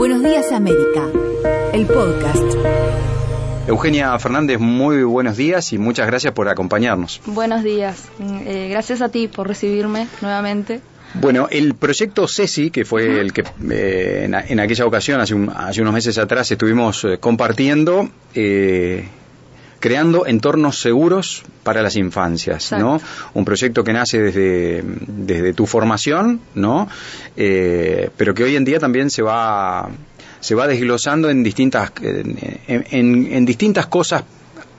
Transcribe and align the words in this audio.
Buenos 0.00 0.22
días 0.22 0.50
América, 0.50 1.10
el 1.74 1.84
podcast. 1.84 2.54
Eugenia 3.68 4.18
Fernández, 4.18 4.58
muy 4.58 5.02
buenos 5.02 5.36
días 5.36 5.74
y 5.74 5.78
muchas 5.78 6.06
gracias 6.06 6.32
por 6.32 6.48
acompañarnos. 6.48 7.20
Buenos 7.26 7.62
días, 7.62 8.08
eh, 8.18 8.68
gracias 8.70 9.02
a 9.02 9.10
ti 9.10 9.28
por 9.28 9.46
recibirme 9.46 10.08
nuevamente. 10.22 10.80
Bueno, 11.12 11.48
el 11.50 11.74
proyecto 11.74 12.26
CESI, 12.26 12.70
que 12.70 12.86
fue 12.86 13.20
el 13.20 13.34
que 13.34 13.44
eh, 13.70 14.24
en, 14.24 14.58
aquella 14.58 14.86
ocasión, 14.86 15.20
hace, 15.20 15.34
unos 15.34 15.92
meses 15.92 16.16
atrás, 16.16 16.50
estuvimos 16.50 17.04
eh, 17.04 17.18
compartiendo, 17.18 18.08
creando 19.80 20.26
entornos 20.26 20.80
seguros 20.80 21.42
para 21.62 21.82
las 21.82 21.96
infancias, 21.96 22.70
¿no? 22.72 23.00
Un 23.34 23.44
proyecto 23.44 23.82
que 23.82 23.92
nace 23.92 24.20
desde, 24.20 24.84
desde 24.84 25.54
tu 25.54 25.66
formación, 25.66 26.40
¿no? 26.54 26.88
Eh, 27.36 28.10
pero 28.16 28.34
que 28.34 28.44
hoy 28.44 28.56
en 28.56 28.64
día 28.64 28.78
también 28.78 29.10
se 29.10 29.22
va 29.22 29.88
se 30.38 30.54
va 30.54 30.66
desglosando 30.66 31.28
en 31.28 31.42
distintas 31.42 31.92
en, 32.02 33.44
distintas 33.44 33.86
cosas 33.86 34.24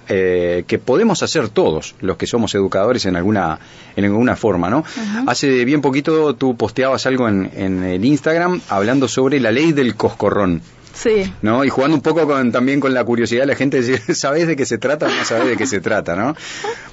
eh, 0.08 0.63
que 0.67 0.80
podemos 0.80 1.22
hacer 1.22 1.49
todos 1.49 1.95
los 2.02 2.17
que 2.17 2.25
somos 2.25 2.53
educadores 2.55 3.05
en 3.05 3.16
alguna 3.16 3.59
en 3.95 4.05
alguna 4.05 4.36
forma, 4.36 4.70
¿no? 4.70 4.83
Hace 5.25 5.66
bien 5.66 5.81
poquito 5.81 6.36
tú 6.36 6.55
posteabas 6.55 7.05
algo 7.08 7.27
en, 7.27 7.52
en 7.55 7.83
el 7.83 8.05
Instagram 8.05 8.61
hablando 8.70 9.08
sobre 9.08 9.39
la 9.39 9.52
ley 9.52 9.72
del 9.72 9.95
coscorrón. 9.95 10.61
Sí. 10.94 11.31
¿No? 11.41 11.63
Y 11.63 11.70
jugando 11.70 11.95
un 11.95 12.02
poco 12.02 12.26
con, 12.27 12.52
también 12.52 12.80
con 12.80 12.94
la 12.94 13.04
curiosidad 13.04 13.41
de 13.41 13.48
la 13.48 13.55
gente, 13.55 13.81
decir, 13.81 14.02
¿sabes 14.16 14.48
de 14.48 14.55
qué 14.55 14.66
se 14.66 14.77
trata 14.77 15.08
o 15.08 15.09
no 15.09 15.23
sabes 15.26 15.48
de 15.48 15.58
qué 15.58 15.66
se 15.66 15.81
trata, 15.81 16.16
no? 16.16 16.36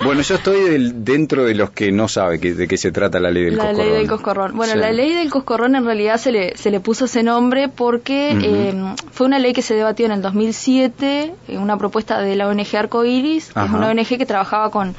Bueno, 0.05 0.23
yo 0.23 0.37
estoy 0.37 0.93
dentro 0.95 1.45
de 1.45 1.55
los 1.55 1.71
que 1.71 1.93
no 1.93 2.09
sabe 2.09 2.38
de 2.38 2.69
qué 2.69 2.77
se 2.77 2.93
trata 2.93 3.21
la 3.21 3.30
ley 3.30 3.45
del 3.45 3.57
coscorrón. 3.57 3.77
La 3.77 3.84
ley 3.84 3.93
del 3.93 4.09
coscorrón. 4.09 4.57
Bueno, 4.57 4.74
la 4.77 4.93
ley 4.93 5.15
del 5.15 5.30
coscorrón 5.30 5.77
en 5.77 5.84
realidad 5.84 6.19
se 6.19 6.33
le, 6.33 6.57
se 6.57 6.71
le 6.71 6.80
puso 6.80 7.07
ese 7.07 7.23
nombre 7.23 7.69
porque 7.69 8.30
eh, 8.33 8.74
fue 9.11 9.27
una 9.27 9.38
ley 9.38 9.52
que 9.52 9.62
se 9.62 9.74
debatió 9.74 10.07
en 10.07 10.12
el 10.12 10.23
2007, 10.23 11.35
una 11.49 11.77
propuesta 11.77 12.21
de 12.21 12.37
la 12.37 12.49
ONG 12.49 12.77
Arcoiris, 12.77 13.52
que 13.52 13.65
es 13.65 13.71
una 13.71 13.88
ONG 13.88 14.07
que 14.07 14.27
trabajaba 14.27 14.71
con 14.71 14.95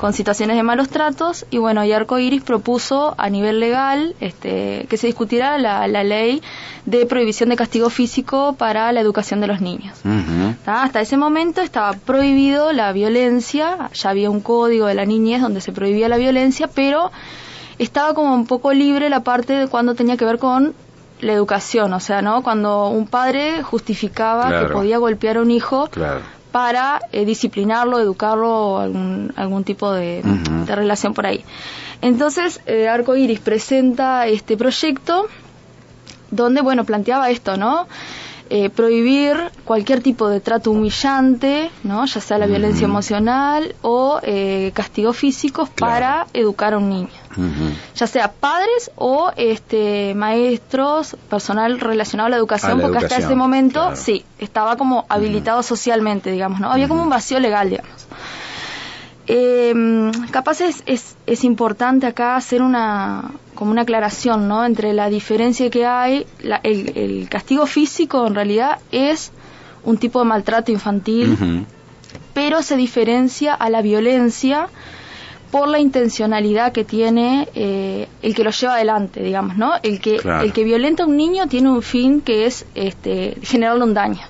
con 0.00 0.14
situaciones 0.14 0.56
de 0.56 0.62
malos 0.62 0.88
tratos 0.88 1.44
y 1.50 1.58
bueno, 1.58 1.84
y 1.84 1.92
Arco 1.92 2.18
Iris 2.18 2.42
propuso 2.42 3.14
a 3.18 3.28
nivel 3.28 3.60
legal 3.60 4.14
este, 4.20 4.86
que 4.88 4.96
se 4.96 5.06
discutiera 5.06 5.58
la, 5.58 5.86
ley 5.86 6.40
de 6.86 7.04
prohibición 7.04 7.50
de 7.50 7.56
castigo 7.56 7.90
físico 7.90 8.54
para 8.56 8.90
la 8.92 9.00
educación 9.00 9.42
de 9.42 9.46
los 9.46 9.60
niños. 9.60 9.98
Hasta 10.64 11.02
ese 11.02 11.18
momento 11.18 11.60
estaba 11.60 11.92
prohibido 11.92 12.72
la 12.72 12.92
violencia, 12.92 13.90
ya 13.92 14.08
había 14.08 14.30
un 14.30 14.40
código 14.40 14.86
de 14.86 14.94
la 14.94 15.04
niñez 15.04 15.42
donde 15.42 15.60
se 15.60 15.70
prohibía 15.70 16.08
la 16.08 16.16
violencia, 16.16 16.70
pero 16.74 17.12
estaba 17.78 18.14
como 18.14 18.34
un 18.34 18.46
poco 18.46 18.72
libre 18.72 19.10
la 19.10 19.20
parte 19.20 19.52
de 19.52 19.66
cuando 19.68 19.94
tenía 19.94 20.16
que 20.16 20.24
ver 20.24 20.38
con 20.38 20.72
la 21.20 21.34
educación, 21.34 21.92
o 21.92 22.00
sea, 22.00 22.22
¿no? 22.22 22.42
Cuando 22.42 22.88
un 22.88 23.06
padre 23.06 23.62
justificaba 23.62 24.62
que 24.62 24.72
podía 24.72 24.96
golpear 24.96 25.36
a 25.36 25.42
un 25.42 25.50
hijo 25.50 25.90
para 26.52 27.00
eh, 27.12 27.24
disciplinarlo, 27.24 27.98
educarlo, 27.98 28.78
algún, 28.78 29.32
algún 29.36 29.64
tipo 29.64 29.92
de, 29.92 30.22
relación 30.66 31.14
por 31.14 31.26
ahí. 31.26 31.44
Entonces, 32.02 32.60
eh, 32.66 32.88
Arco 32.88 33.16
Iris 33.16 33.40
presenta 33.40 34.26
este 34.26 34.56
proyecto 34.56 35.26
donde, 36.30 36.60
bueno, 36.60 36.84
planteaba 36.84 37.30
esto, 37.30 37.56
¿no? 37.56 37.86
Eh, 38.52 38.68
prohibir 38.68 39.36
cualquier 39.64 40.02
tipo 40.02 40.28
de 40.28 40.40
trato 40.40 40.72
humillante, 40.72 41.70
¿no? 41.84 42.04
ya 42.04 42.20
sea 42.20 42.36
la 42.36 42.46
violencia 42.46 42.84
emocional 42.84 43.76
o 43.80 44.18
eh, 44.24 44.72
castigos 44.74 45.16
físicos 45.16 45.68
para 45.68 46.26
educar 46.32 46.74
a 46.74 46.78
un 46.78 46.88
niño, 46.88 47.19
ya 47.94 48.06
sea 48.06 48.32
padres 48.32 48.90
o 48.96 49.30
este 49.36 50.14
maestros, 50.14 51.16
personal 51.28 51.78
relacionado 51.78 52.26
a 52.26 52.30
la 52.30 52.36
educación, 52.36 52.80
porque 52.80 52.98
hasta 52.98 53.18
ese 53.18 53.34
momento 53.34 53.94
sí 53.94 54.24
estaba 54.38 54.76
como 54.76 55.06
habilitado 55.08 55.62
socialmente, 55.62 56.30
digamos, 56.30 56.60
no 56.60 56.70
había 56.70 56.88
como 56.88 57.02
un 57.02 57.10
vacío 57.10 57.38
legal, 57.38 57.70
digamos. 57.70 58.06
Eh, 59.32 60.10
capaz 60.32 60.60
es, 60.60 60.82
es, 60.86 61.44
importante 61.44 62.08
acá 62.08 62.34
hacer 62.34 62.62
una 62.62 63.30
como 63.54 63.70
una 63.70 63.82
aclaración 63.82 64.48
¿no? 64.48 64.64
entre 64.64 64.92
la 64.92 65.08
diferencia 65.08 65.70
que 65.70 65.86
hay 65.86 66.26
el, 66.64 67.28
castigo 67.28 67.66
físico 67.66 68.26
en 68.26 68.34
realidad 68.34 68.78
es 68.90 69.30
un 69.84 69.98
tipo 69.98 70.18
de 70.18 70.24
maltrato 70.24 70.72
infantil 70.72 71.64
pero 72.34 72.62
se 72.62 72.76
diferencia 72.76 73.54
a 73.54 73.70
la 73.70 73.82
violencia 73.82 74.68
por 75.50 75.68
la 75.68 75.78
intencionalidad 75.78 76.72
que 76.72 76.84
tiene 76.84 77.48
eh, 77.54 78.08
el 78.22 78.34
que 78.34 78.44
lo 78.44 78.50
lleva 78.50 78.74
adelante 78.74 79.22
digamos 79.22 79.56
no 79.56 79.72
el 79.82 80.00
que 80.00 80.20
el 80.42 80.52
que 80.52 80.64
violenta 80.64 81.04
a 81.04 81.06
un 81.06 81.16
niño 81.16 81.46
tiene 81.48 81.70
un 81.70 81.82
fin 81.82 82.20
que 82.20 82.46
es 82.46 82.66
este 82.74 83.36
generarle 83.42 83.84
un 83.84 83.94
daño 83.94 84.26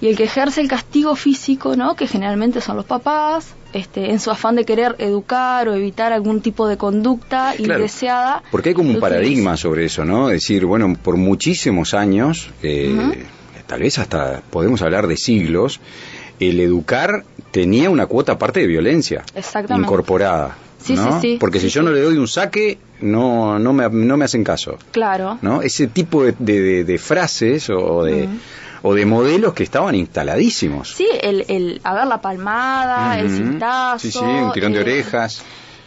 y 0.00 0.08
el 0.08 0.16
que 0.16 0.24
ejerce 0.24 0.60
el 0.60 0.68
castigo 0.68 1.16
físico, 1.16 1.76
¿no? 1.76 1.96
que 1.96 2.06
generalmente 2.06 2.60
son 2.60 2.76
los 2.76 2.84
papás, 2.84 3.54
este, 3.72 4.10
en 4.10 4.20
su 4.20 4.30
afán 4.30 4.54
de 4.54 4.64
querer 4.64 4.94
educar 4.98 5.68
o 5.68 5.74
evitar 5.74 6.12
algún 6.12 6.40
tipo 6.40 6.68
de 6.68 6.76
conducta 6.76 7.54
indeseada. 7.58 8.42
Porque 8.50 8.70
hay 8.70 8.74
como 8.74 8.90
un 8.90 9.00
paradigma 9.00 9.56
sobre 9.56 9.86
eso, 9.86 10.04
¿no? 10.04 10.28
Es 10.28 10.42
decir, 10.42 10.64
bueno, 10.64 10.94
por 11.02 11.16
muchísimos 11.16 11.94
años, 11.94 12.50
eh, 12.62 13.26
tal 13.66 13.80
vez 13.80 13.98
hasta 13.98 14.42
podemos 14.50 14.82
hablar 14.82 15.08
de 15.08 15.16
siglos, 15.16 15.80
el 16.40 16.60
educar 16.60 17.24
tenía 17.50 17.90
una 17.90 18.06
cuota 18.06 18.32
aparte 18.32 18.60
de 18.60 18.66
violencia 18.66 19.24
incorporada. 19.70 20.56
Sí, 20.84 20.96
sí, 20.98 21.08
sí. 21.20 21.36
Porque 21.40 21.60
si 21.60 21.70
yo 21.70 21.82
no 21.82 21.90
le 21.90 22.00
doy 22.00 22.18
un 22.18 22.28
saque, 22.28 22.78
no, 23.00 23.58
no, 23.58 23.72
me, 23.72 23.88
no 23.88 24.16
me 24.18 24.26
hacen 24.26 24.44
caso. 24.44 24.76
Claro. 24.90 25.38
¿no? 25.40 25.62
Ese 25.62 25.86
tipo 25.86 26.24
de, 26.24 26.84
de, 26.84 26.98
frases 26.98 27.70
o 27.70 28.04
de, 28.04 28.28
o 28.82 28.92
de 28.92 29.06
modelos 29.06 29.54
que 29.54 29.62
estaban 29.62 29.94
instaladísimos. 29.94 30.90
Sí, 30.90 31.08
el, 31.22 31.46
el 31.48 31.80
a 31.84 31.94
ver, 31.94 32.06
la 32.06 32.20
palmada, 32.20 33.18
el 33.18 33.30
cintazo. 33.30 33.98
Sí, 33.98 34.12
sí, 34.12 34.18
un 34.18 34.52
tirón 34.52 34.72
de 34.72 34.80
eh, 34.80 34.82
orejas. 34.82 35.42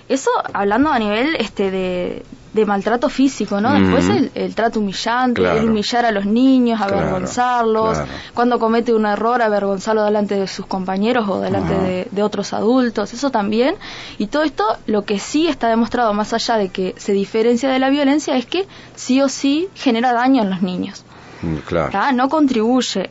Eso 0.09 0.29
hablando 0.53 0.90
a 0.90 1.00
nivel 1.00 1.35
este 1.35 1.69
de, 1.69 2.23
de 2.53 2.66
maltrato 2.66 3.09
físico, 3.09 3.59
¿no? 3.59 3.73
Después 3.73 4.31
el, 4.34 4.56
trato 4.56 4.79
humillante, 4.79 5.41
el 5.41 5.69
humillar 5.69 6.06
a 6.06 6.12
los 6.12 6.25
niños, 6.25 6.79
avergonzarlos, 6.81 8.00
cuando 8.34 8.57
comete 8.57 8.94
un 8.94 9.06
error, 9.06 9.41
avergonzarlo 9.41 10.03
delante 10.03 10.35
de 10.35 10.47
sus 10.47 10.66
compañeros 10.66 11.28
o 11.28 11.41
delante 11.41 11.73
de, 11.73 12.07
de, 12.09 12.23
otros 12.23 12.53
adultos, 12.53 13.13
eso 13.13 13.31
también. 13.31 13.75
Y 14.18 14.28
todo 14.28 14.44
esto, 14.44 14.63
lo 14.88 15.03
que 15.03 15.19
sí 15.19 15.47
está 15.47 15.68
demostrado, 15.68 16.13
más 16.13 16.34
allá 16.34 16.57
de 16.57 16.69
que 16.69 16.95
se 16.97 17.12
diferencia 17.12 17.69
de 17.69 17.79
la 17.79 17.89
violencia, 17.89 18.38
es 18.38 18.45
que 18.45 18.66
sí 18.95 19.22
o 19.22 19.29
sí 19.29 19.68
genera 19.75 20.13
daño 20.13 20.41
en 20.41 20.50
los 20.50 20.62
niños. 20.62 21.03
Mm, 21.41 21.57
claro. 21.57 22.12
No 22.13 22.29
contribuye. 22.29 23.09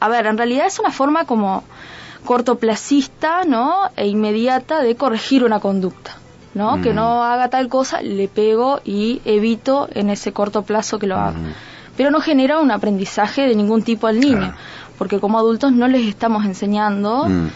A 0.00 0.08
ver, 0.08 0.26
en 0.26 0.36
realidad 0.36 0.66
es 0.66 0.78
una 0.78 0.90
forma 0.90 1.24
como 1.24 1.64
cortoplacista, 2.24 3.44
¿no? 3.44 3.90
E 3.96 4.06
inmediata 4.06 4.82
de 4.82 4.96
corregir 4.96 5.44
una 5.44 5.60
conducta, 5.60 6.16
¿no? 6.54 6.80
Que 6.80 6.94
no 6.94 7.22
haga 7.24 7.48
tal 7.48 7.68
cosa, 7.68 8.00
le 8.00 8.28
pego 8.28 8.80
y 8.84 9.20
evito 9.24 9.88
en 9.92 10.10
ese 10.10 10.32
corto 10.32 10.62
plazo 10.62 10.98
que 10.98 11.06
lo 11.06 11.16
haga. 11.16 11.38
Pero 11.96 12.10
no 12.10 12.20
genera 12.20 12.58
un 12.58 12.70
aprendizaje 12.70 13.46
de 13.46 13.54
ningún 13.54 13.82
tipo 13.82 14.06
al 14.06 14.20
niño, 14.20 14.54
porque 14.98 15.20
como 15.20 15.38
adultos 15.38 15.72
no 15.72 15.88
les 15.88 16.06
estamos 16.06 16.44
enseñando 16.44 17.26
mm. 17.28 17.48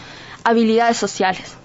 habilidades 0.44 0.96
sociales. 0.96 1.56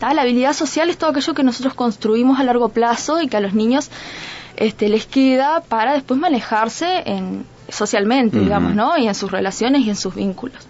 La 0.00 0.22
habilidad 0.22 0.52
social 0.52 0.90
es 0.90 0.98
todo 0.98 1.10
aquello 1.10 1.32
que 1.32 1.44
nosotros 1.44 1.74
construimos 1.74 2.40
a 2.40 2.44
largo 2.44 2.70
plazo 2.70 3.22
y 3.22 3.28
que 3.28 3.36
a 3.36 3.40
los 3.40 3.54
niños 3.54 3.88
este, 4.56 4.88
les 4.88 5.06
queda 5.06 5.60
para 5.60 5.92
después 5.92 6.18
manejarse 6.18 7.04
en, 7.06 7.46
socialmente, 7.68 8.40
digamos, 8.40 8.74
¿no? 8.74 8.98
Y 8.98 9.06
en 9.06 9.14
sus 9.14 9.30
relaciones 9.30 9.82
y 9.82 9.90
en 9.90 9.96
sus 9.96 10.16
vínculos. 10.16 10.66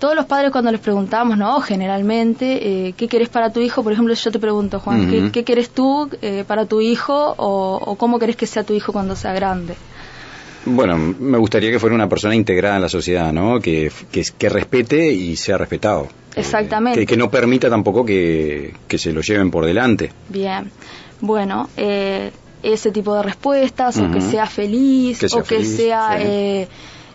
Todos 0.00 0.16
los 0.16 0.24
padres 0.24 0.50
cuando 0.50 0.72
les 0.72 0.80
preguntamos, 0.80 1.36
¿no? 1.36 1.60
Generalmente, 1.60 2.88
eh, 2.88 2.94
¿qué 2.96 3.06
querés 3.06 3.28
para 3.28 3.52
tu 3.52 3.60
hijo? 3.60 3.82
Por 3.82 3.92
ejemplo, 3.92 4.14
yo 4.14 4.30
te 4.32 4.38
pregunto, 4.38 4.80
Juan, 4.80 5.10
¿qué, 5.10 5.30
¿qué, 5.30 5.44
querés 5.44 5.68
tú 5.68 6.08
eh, 6.22 6.42
para 6.46 6.64
tu 6.64 6.80
hijo 6.80 7.34
o, 7.36 7.96
cómo 7.96 8.18
querés 8.18 8.36
que 8.36 8.46
sea 8.46 8.64
tu 8.64 8.72
hijo 8.72 8.94
cuando 8.94 9.14
sea 9.14 9.34
grande? 9.34 9.74
Bueno, 10.64 10.96
me 10.96 11.36
gustaría 11.36 11.70
que 11.70 11.78
fuera 11.78 11.94
una 11.94 12.08
persona 12.08 12.34
integrada 12.34 12.76
en 12.76 12.82
la 12.82 12.88
sociedad, 12.88 13.30
¿no? 13.30 13.60
Que, 13.60 13.92
que, 14.10 14.48
respete 14.48 15.12
y 15.12 15.36
sea 15.36 15.58
respetado. 15.58 16.08
Exactamente. 16.34 17.04
que, 17.04 17.16
no 17.18 17.30
permita 17.30 17.68
tampoco 17.68 18.02
que, 18.02 18.72
que, 18.88 18.96
se 18.96 19.12
lo 19.12 19.20
lleven 19.20 19.50
por 19.50 19.66
delante. 19.66 20.10
Bien. 20.30 20.70
Bueno, 21.20 21.68
eh, 21.76 22.30
ese 22.62 22.90
tipo 22.90 23.14
de 23.16 23.22
respuestas, 23.22 23.98
o 23.98 24.10
que 24.10 24.22
sea 24.22 24.46
feliz, 24.46 25.22
o 25.34 25.42
que 25.42 25.62
sea 25.64 26.16
eh, 26.18 26.68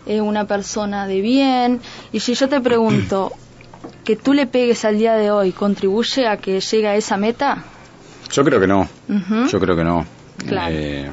eh, 0.06 0.20
una 0.20 0.46
persona 0.46 1.06
de 1.06 1.20
bien. 1.20 1.80
Y 2.12 2.20
si 2.20 2.34
yo 2.34 2.48
te 2.48 2.60
pregunto, 2.60 3.32
que 4.04 4.16
tú 4.16 4.32
le 4.32 4.46
pegues 4.46 4.84
al 4.84 4.98
día 4.98 5.14
de 5.14 5.30
hoy, 5.30 5.52
¿contribuye 5.52 6.26
a 6.26 6.36
que 6.36 6.60
llegue 6.60 6.88
a 6.88 6.96
esa 6.96 7.16
meta? 7.16 7.64
Yo 8.30 8.44
creo 8.44 8.60
que 8.60 8.66
no. 8.66 8.88
Yo 9.50 9.60
creo 9.60 9.76
que 9.76 9.84
no. 9.84 10.04
Eh, 10.68 11.10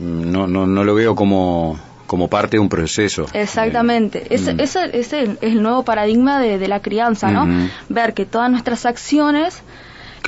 no, 0.00 0.46
no, 0.46 0.66
no 0.66 0.84
lo 0.84 0.94
veo 0.94 1.14
como, 1.14 1.78
como 2.06 2.28
parte 2.28 2.56
de 2.56 2.60
un 2.60 2.68
proceso. 2.68 3.26
Exactamente. 3.32 4.26
ese, 4.34 4.54
mm. 4.54 4.60
ese, 4.60 4.98
es 4.98 5.12
el 5.12 5.62
nuevo 5.62 5.82
paradigma 5.84 6.40
de, 6.40 6.58
de 6.58 6.68
la 6.68 6.80
crianza, 6.80 7.30
¿no? 7.30 7.68
Ver 7.88 8.14
que 8.14 8.26
todas 8.26 8.50
nuestras 8.50 8.86
acciones 8.86 9.62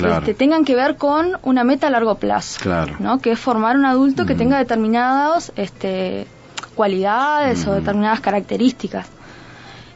este, 0.08 0.34
tengan 0.34 0.64
que 0.64 0.74
ver 0.74 0.96
con 0.96 1.38
una 1.42 1.64
meta 1.64 1.88
a 1.88 1.90
largo 1.90 2.16
plazo, 2.16 2.60
¿no? 2.98 3.18
que 3.18 3.32
es 3.32 3.38
formar 3.38 3.76
un 3.76 3.84
adulto 3.84 4.26
que 4.26 4.34
tenga 4.34 4.58
determinados 4.58 5.52
este, 5.56 6.26
cualidades 6.74 7.66
o 7.66 7.74
determinadas 7.74 8.20
características. 8.20 9.06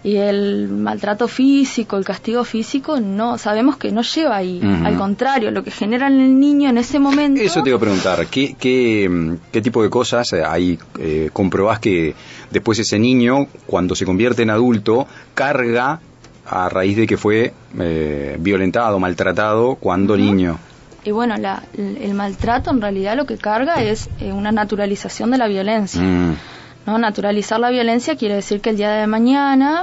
Y 0.03 0.17
el 0.17 0.69
maltrato 0.69 1.29
físico, 1.29 1.97
el 1.97 2.05
castigo 2.05 2.45
físico, 2.45 3.01
no, 3.01 3.39
sabemos 3.39 3.79
que 3.79 3.91
no 3.91 4.03
lleva 4.03 4.37
ahí. 4.37 4.61
Al 4.85 4.99
contrario, 4.99 5.51
lo 5.51 5.65
que 5.65 5.71
genera 5.71 6.09
en 6.09 6.21
el 6.21 6.39
niño 6.39 6.69
en 6.69 6.77
ese 6.77 6.99
momento. 6.99 7.41
Eso 7.41 7.63
te 7.63 7.71
iba 7.71 7.79
a 7.79 7.81
preguntar, 7.81 8.27
¿qué, 8.27 8.55
qué, 8.59 9.39
qué 9.51 9.63
tipo 9.63 9.83
de 9.83 9.89
cosas 9.89 10.35
ahí 10.35 10.79
eh, 10.99 11.31
comprobás 11.33 11.79
que 11.79 12.15
después 12.51 12.79
ese 12.79 12.99
niño, 12.99 13.47
cuando 13.67 13.95
se 13.95 14.05
convierte 14.05 14.43
en 14.43 14.51
adulto, 14.51 15.07
carga 15.33 16.01
a 16.45 16.69
raíz 16.69 16.99
de 16.99 17.07
que 17.07 17.17
fue 17.17 17.55
eh, 17.79 18.37
violentado, 18.39 18.99
maltratado 18.99 19.77
cuando 19.77 20.19
niño? 20.19 20.59
Y 21.05 21.11
bueno, 21.11 21.37
la, 21.37 21.63
el 21.77 22.15
maltrato 22.15 22.71
en 22.71 22.81
realidad 22.81 23.17
lo 23.17 23.27
que 23.27 23.37
carga 23.37 23.83
es 23.83 24.09
eh, 24.21 24.33
una 24.33 24.53
naturalización 24.53 25.31
de 25.31 25.39
la 25.39 25.49
violencia. 25.49 26.01
Mm. 26.01 26.37
¿No? 26.87 26.99
Naturalizar 26.99 27.61
la 27.61 27.71
violencia 27.71 28.17
quiere 28.17 28.35
decir 28.35 28.61
que 28.61 28.71
el 28.71 28.77
día 28.77 28.91
de 28.91 29.07
mañana 29.07 29.83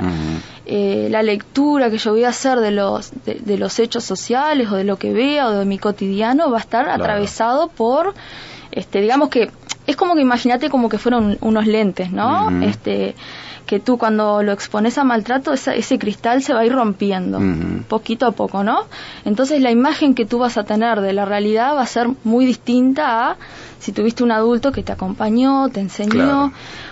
eh, 0.65 1.07
la 1.09 1.23
lectura 1.23 1.89
que 1.89 1.97
yo 1.97 2.11
voy 2.11 2.23
a 2.23 2.29
hacer 2.29 2.59
de 2.59 2.71
los, 2.71 3.11
de, 3.25 3.57
los 3.57 3.79
hechos 3.79 4.03
sociales 4.03 4.69
o 4.71 4.75
de 4.75 4.83
lo 4.83 4.97
que 4.97 5.11
vea 5.11 5.47
o 5.47 5.51
de 5.51 5.65
mi 5.65 5.77
cotidiano 5.77 6.51
va 6.51 6.57
a 6.57 6.61
estar 6.61 6.87
atravesado 6.87 7.69
por, 7.69 8.13
este, 8.71 9.01
digamos 9.01 9.29
que 9.29 9.51
es 9.87 9.95
como 9.95 10.15
que 10.15 10.21
imagínate 10.21 10.69
como 10.69 10.87
que 10.87 10.97
fueron 10.97 11.37
unos 11.41 11.65
lentes, 11.65 12.11
¿no? 12.11 12.49
Este 12.63 13.15
que 13.65 13.79
tú 13.79 13.97
cuando 13.97 14.43
lo 14.43 14.51
expones 14.51 14.97
a 14.97 15.05
maltrato, 15.05 15.53
ese 15.53 15.97
cristal 15.97 16.43
se 16.43 16.53
va 16.53 16.59
a 16.59 16.65
ir 16.65 16.73
rompiendo, 16.73 17.39
poquito 17.87 18.25
a 18.25 18.31
poco, 18.31 18.65
¿no? 18.65 18.83
Entonces 19.23 19.61
la 19.61 19.71
imagen 19.71 20.13
que 20.13 20.25
tú 20.25 20.39
vas 20.39 20.57
a 20.57 20.65
tener 20.65 20.99
de 20.99 21.13
la 21.13 21.23
realidad 21.23 21.75
va 21.75 21.81
a 21.81 21.87
ser 21.87 22.09
muy 22.25 22.45
distinta 22.45 23.31
a 23.31 23.37
si 23.79 23.93
tuviste 23.93 24.25
un 24.25 24.31
adulto 24.31 24.73
que 24.73 24.83
te 24.83 24.91
acompañó, 24.91 25.69
te 25.69 25.79
enseñó, 25.79 26.51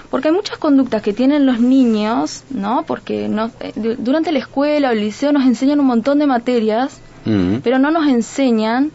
porque 0.10 0.30
hay 0.30 0.34
muchas 0.34 0.58
conductas 0.58 1.02
que 1.02 1.14
tienen 1.14 1.46
los 1.46 1.60
niños, 1.60 2.44
¿no? 2.50 2.84
Porque 2.88 3.28
no, 3.28 3.52
eh, 3.60 3.74
durante 4.00 4.32
la 4.32 4.40
escuela 4.40 4.90
o 4.90 4.92
el 4.92 5.02
liceo 5.02 5.32
nos 5.32 5.44
enseñan 5.46 5.80
un 5.80 5.88
montón 5.88 6.20
de 6.20 6.28
materias, 6.28 7.00
pero 7.64 7.78
no 7.78 7.92
nos 7.92 8.08
enseñan 8.08 8.92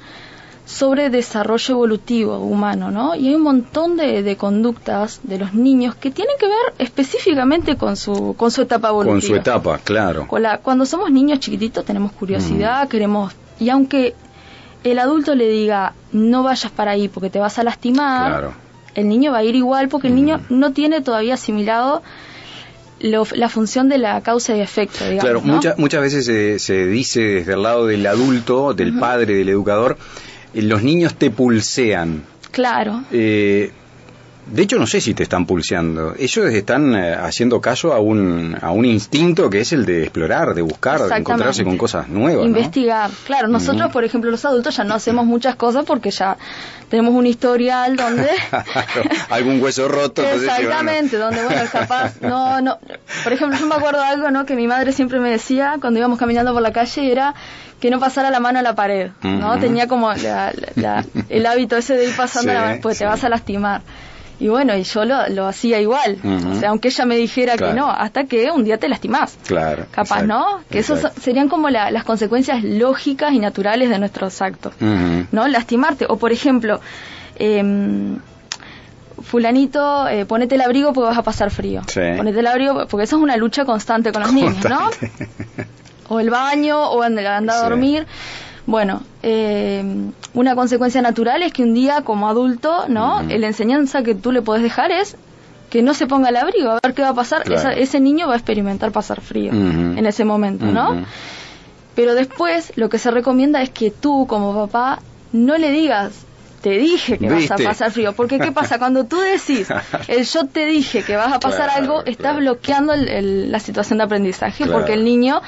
sobre 0.67 1.09
desarrollo 1.09 1.75
evolutivo 1.75 2.39
humano, 2.39 2.91
¿no? 2.91 3.15
Y 3.15 3.29
hay 3.29 3.35
un 3.37 3.43
montón 3.43 3.97
de, 3.97 4.37
conductas 4.37 5.21
de 5.23 5.39
los 5.39 5.55
niños 5.55 5.95
que 5.95 6.11
tienen 6.11 6.35
que 6.39 6.47
ver 6.47 6.75
específicamente 6.79 7.77
con 7.77 7.97
su, 7.97 8.35
con 8.37 8.51
su 8.51 8.63
etapa 8.63 8.89
evolutiva. 8.89 9.15
Con 9.15 9.23
su 9.23 9.37
etapa, 9.37 9.79
claro. 9.85 10.27
cuando 10.63 10.85
somos 10.85 11.13
niños 11.13 11.39
chiquititos 11.39 11.85
tenemos 11.85 12.11
curiosidad, 12.13 12.89
queremos... 12.89 13.33
Y 13.61 13.69
aunque 13.69 14.15
el 14.83 14.99
adulto 14.99 15.37
le 15.37 15.49
diga, 15.49 15.93
no 16.13 16.43
vayas 16.43 16.73
para 16.73 16.93
ahí 16.93 17.09
porque 17.09 17.31
te 17.31 17.39
vas 17.39 17.59
a 17.59 17.63
lastimar, 17.63 18.55
el 18.95 19.09
niño 19.09 19.33
va 19.33 19.39
a 19.39 19.45
ir 19.45 19.55
igual 19.55 19.89
porque 19.89 20.09
el 20.09 20.15
niño 20.15 20.41
no 20.49 20.73
tiene 20.73 21.01
todavía 21.01 21.35
asimilado 21.35 22.03
la 23.01 23.49
función 23.49 23.89
de 23.89 23.99
la 23.99 24.23
causa 24.23 24.57
y 24.57 24.61
efecto. 24.61 25.05
Digamos, 25.05 25.23
claro, 25.23 25.41
muchas 25.43 25.79
muchas 25.79 26.01
veces 26.01 26.63
se, 26.63 26.87
dice 26.87 27.21
desde 27.21 27.55
el 27.55 27.63
lado 27.63 27.87
del 27.87 28.07
adulto, 28.07 28.73
del 28.73 28.99
padre, 28.99 29.35
del 29.35 29.49
educador, 29.49 29.99
eh, 30.55 30.63
los 30.63 30.83
niños 30.83 31.15
te 31.15 31.31
pulsean. 31.31 32.23
Claro. 32.51 33.03
Eh, 33.11 33.73
de 34.47 34.63
hecho, 34.63 34.79
no 34.79 34.87
sé 34.87 35.01
si 35.01 35.15
te 35.15 35.23
están 35.23 35.47
pulseando. 35.47 36.15
Ellos 36.19 36.47
están 36.53 36.95
eh, 36.95 37.15
haciendo 37.15 37.61
caso 37.61 37.93
a 37.93 38.01
un, 38.01 38.57
a 38.61 38.71
un 38.73 38.85
instinto 38.85 39.49
que 39.49 39.61
es 39.61 39.73
el 39.73 39.87
de 39.87 40.03
explorar, 40.03 40.55
de 40.55 40.63
buscar, 40.63 41.03
de 41.03 41.17
encontrarse 41.17 41.65
con 41.65 41.79
cosas 41.79 42.09
nuevas. 42.09 42.47
Investigar. 42.47 43.11
Claro, 43.25 43.49
nosotros, 43.49 43.91
por 43.91 44.05
ejemplo, 44.05 44.31
los 44.31 44.45
adultos 44.45 44.77
ya 44.77 44.85
no 44.85 44.95
hacemos 44.95 45.25
muchas 45.25 45.57
cosas 45.57 45.85
porque 45.87 46.11
ya 46.11 46.37
tenemos 46.89 47.15
un 47.15 47.27
historial 47.27 47.97
donde... 47.97 48.29
Algún 49.31 49.63
hueso 49.63 49.89
roto. 49.89 50.23
Exactamente, 50.23 51.17
donde, 51.17 51.43
bueno, 51.45 51.63
capaz... 51.73 52.21
No, 52.21 52.61
no. 52.61 52.79
Por 53.23 53.33
ejemplo, 53.33 53.59
yo 53.59 53.67
me 53.67 53.75
acuerdo 53.77 54.01
de 54.01 54.07
algo, 54.07 54.31
¿no? 54.31 54.45
Que 54.45 54.57
mi 54.57 54.67
madre 54.67 54.93
siempre 54.93 55.21
me 55.21 55.31
decía 55.31 55.77
cuando 55.81 55.99
íbamos 55.99 56.19
caminando 56.19 56.53
por 56.53 56.63
la 56.63 56.73
calle 56.73 57.11
era 57.11 57.35
que 57.81 57.91
no 57.91 57.99
pasara 57.99 58.31
la 58.31 58.41
mano 58.41 58.59
a 58.59 58.63
la 58.63 58.75
pared, 58.75 59.11
¿no? 59.23 59.59
Tenía 59.59 59.89
como 59.89 60.13
el 60.13 61.47
hábito 61.47 61.77
ese 61.77 61.97
de 61.97 62.07
ir 62.07 62.17
pasando 62.17 62.53
la 62.53 62.61
mano, 62.61 62.79
pues 62.81 62.99
te 62.99 63.05
vas 63.05 63.25
a 63.25 63.29
lastimar. 63.29 63.83
Y 64.45 64.49
bueno, 64.49 64.77
y 64.77 64.83
yo 64.83 65.07
lo, 65.07 65.27
lo 65.31 65.47
hacía 65.47 65.81
igual. 65.81 66.19
O 66.23 66.55
sea, 66.57 66.69
aunque 66.69 66.89
ella 66.89 67.07
me 67.07 67.17
dijera 67.17 67.57
que 67.57 67.73
no, 67.73 67.91
hasta 67.91 68.25
que 68.25 68.51
un 68.51 68.63
día 68.63 68.77
te 68.77 68.91
lastimás. 68.91 69.39
Claro. 69.47 69.87
Capaz, 69.91 70.25
¿no? 70.25 70.61
Que 70.69 70.81
eso 70.81 70.99
serían 71.19 71.49
como 71.49 71.71
las 71.71 72.05
consecuencias 72.05 72.63
lógicas 72.63 73.33
y 73.33 73.39
naturales 73.39 73.89
de 73.89 73.99
nuestros 73.99 74.43
actos. 74.43 74.75
¿No? 75.33 75.49
Lastimarte. 75.49 76.05
O, 76.11 76.19
por 76.19 76.31
ejemplo, 76.31 76.83
eh, 77.37 78.19
fulanito, 79.23 80.09
eh, 80.09 80.27
ponete 80.27 80.57
el 80.57 80.61
abrigo 80.61 80.93
porque 80.93 81.09
vas 81.09 81.19
a 81.19 81.23
pasar 81.23 81.51
frío. 81.51 81.81
Ponete 81.95 82.41
el 82.41 82.47
abrigo 82.47 82.87
porque 82.87 83.05
eso 83.05 83.17
es 83.17 83.23
una 83.23 83.39
lucha 83.39 83.65
constante 83.65 84.13
con 84.13 84.25
los 84.25 84.33
niños, 84.35 84.63
¿no? 84.69 84.91
o 86.11 86.21
el 86.21 86.29
baño, 86.29 86.91
o 86.91 87.01
andar 87.01 87.49
a 87.49 87.63
dormir. 87.63 88.07
Bueno, 88.67 89.03
eh, 89.23 89.85
una 90.33 90.55
consecuencia 90.55 91.03
natural 91.03 91.43
es 91.43 91.53
que 91.53 91.63
un 91.63 91.75
día 91.75 92.03
como 92.03 92.29
adulto, 92.29 92.87
¿no? 92.89 93.23
La 93.23 93.47
enseñanza 93.47 94.03
que 94.03 94.15
tú 94.15 94.33
le 94.33 94.43
puedes 94.43 94.63
dejar 94.63 94.91
es 94.91 95.17
que 95.71 95.83
no 95.83 95.93
se 95.93 96.07
ponga 96.07 96.29
el 96.29 96.37
abrigo, 96.37 96.71
a 96.71 96.79
ver 96.83 96.95
qué 96.95 97.03
va 97.03 97.11
a 97.11 97.15
pasar. 97.15 97.43
ese 97.77 98.01
niño 98.01 98.29
va 98.29 98.35
a 98.35 98.37
experimentar 98.37 98.93
pasar 98.93 99.21
frío 99.21 99.53
en 99.53 100.07
ese 100.07 100.25
momento, 100.25 100.67
¿no? 100.67 101.05
Pero 101.95 102.15
después 102.15 102.73
lo 102.77 102.89
que 102.89 102.99
se 102.99 103.11
recomienda 103.11 103.63
es 103.63 103.71
que 103.71 103.91
tú 103.91 104.27
como 104.27 104.55
papá 104.55 105.01
no 105.33 105.57
le 105.59 105.71
digas, 105.71 106.25
te 106.61 106.79
dije 106.79 107.19
que 107.19 107.29
vas 107.29 107.51
a 107.51 107.57
pasar 107.57 107.91
frío. 107.93 108.15
Porque 108.15 108.39
¿qué 108.39 108.51
pasa? 108.51 108.79
Cuando 108.79 109.05
tú 109.05 109.19
decís, 109.21 109.69
el 110.09 110.25
yo 110.25 110.47
te 110.47 110.65
dije 110.65 111.03
que 111.03 111.15
vas 111.15 111.33
a 111.33 111.39
pasar 111.39 111.69
algo, 111.69 112.05
estás 112.07 112.37
bloqueando 112.37 112.95
la 112.97 113.61
situación 113.61 113.99
de 113.99 114.05
aprendizaje 114.05 114.67
porque 114.67 114.95
el 114.95 115.05
niño 115.05 115.43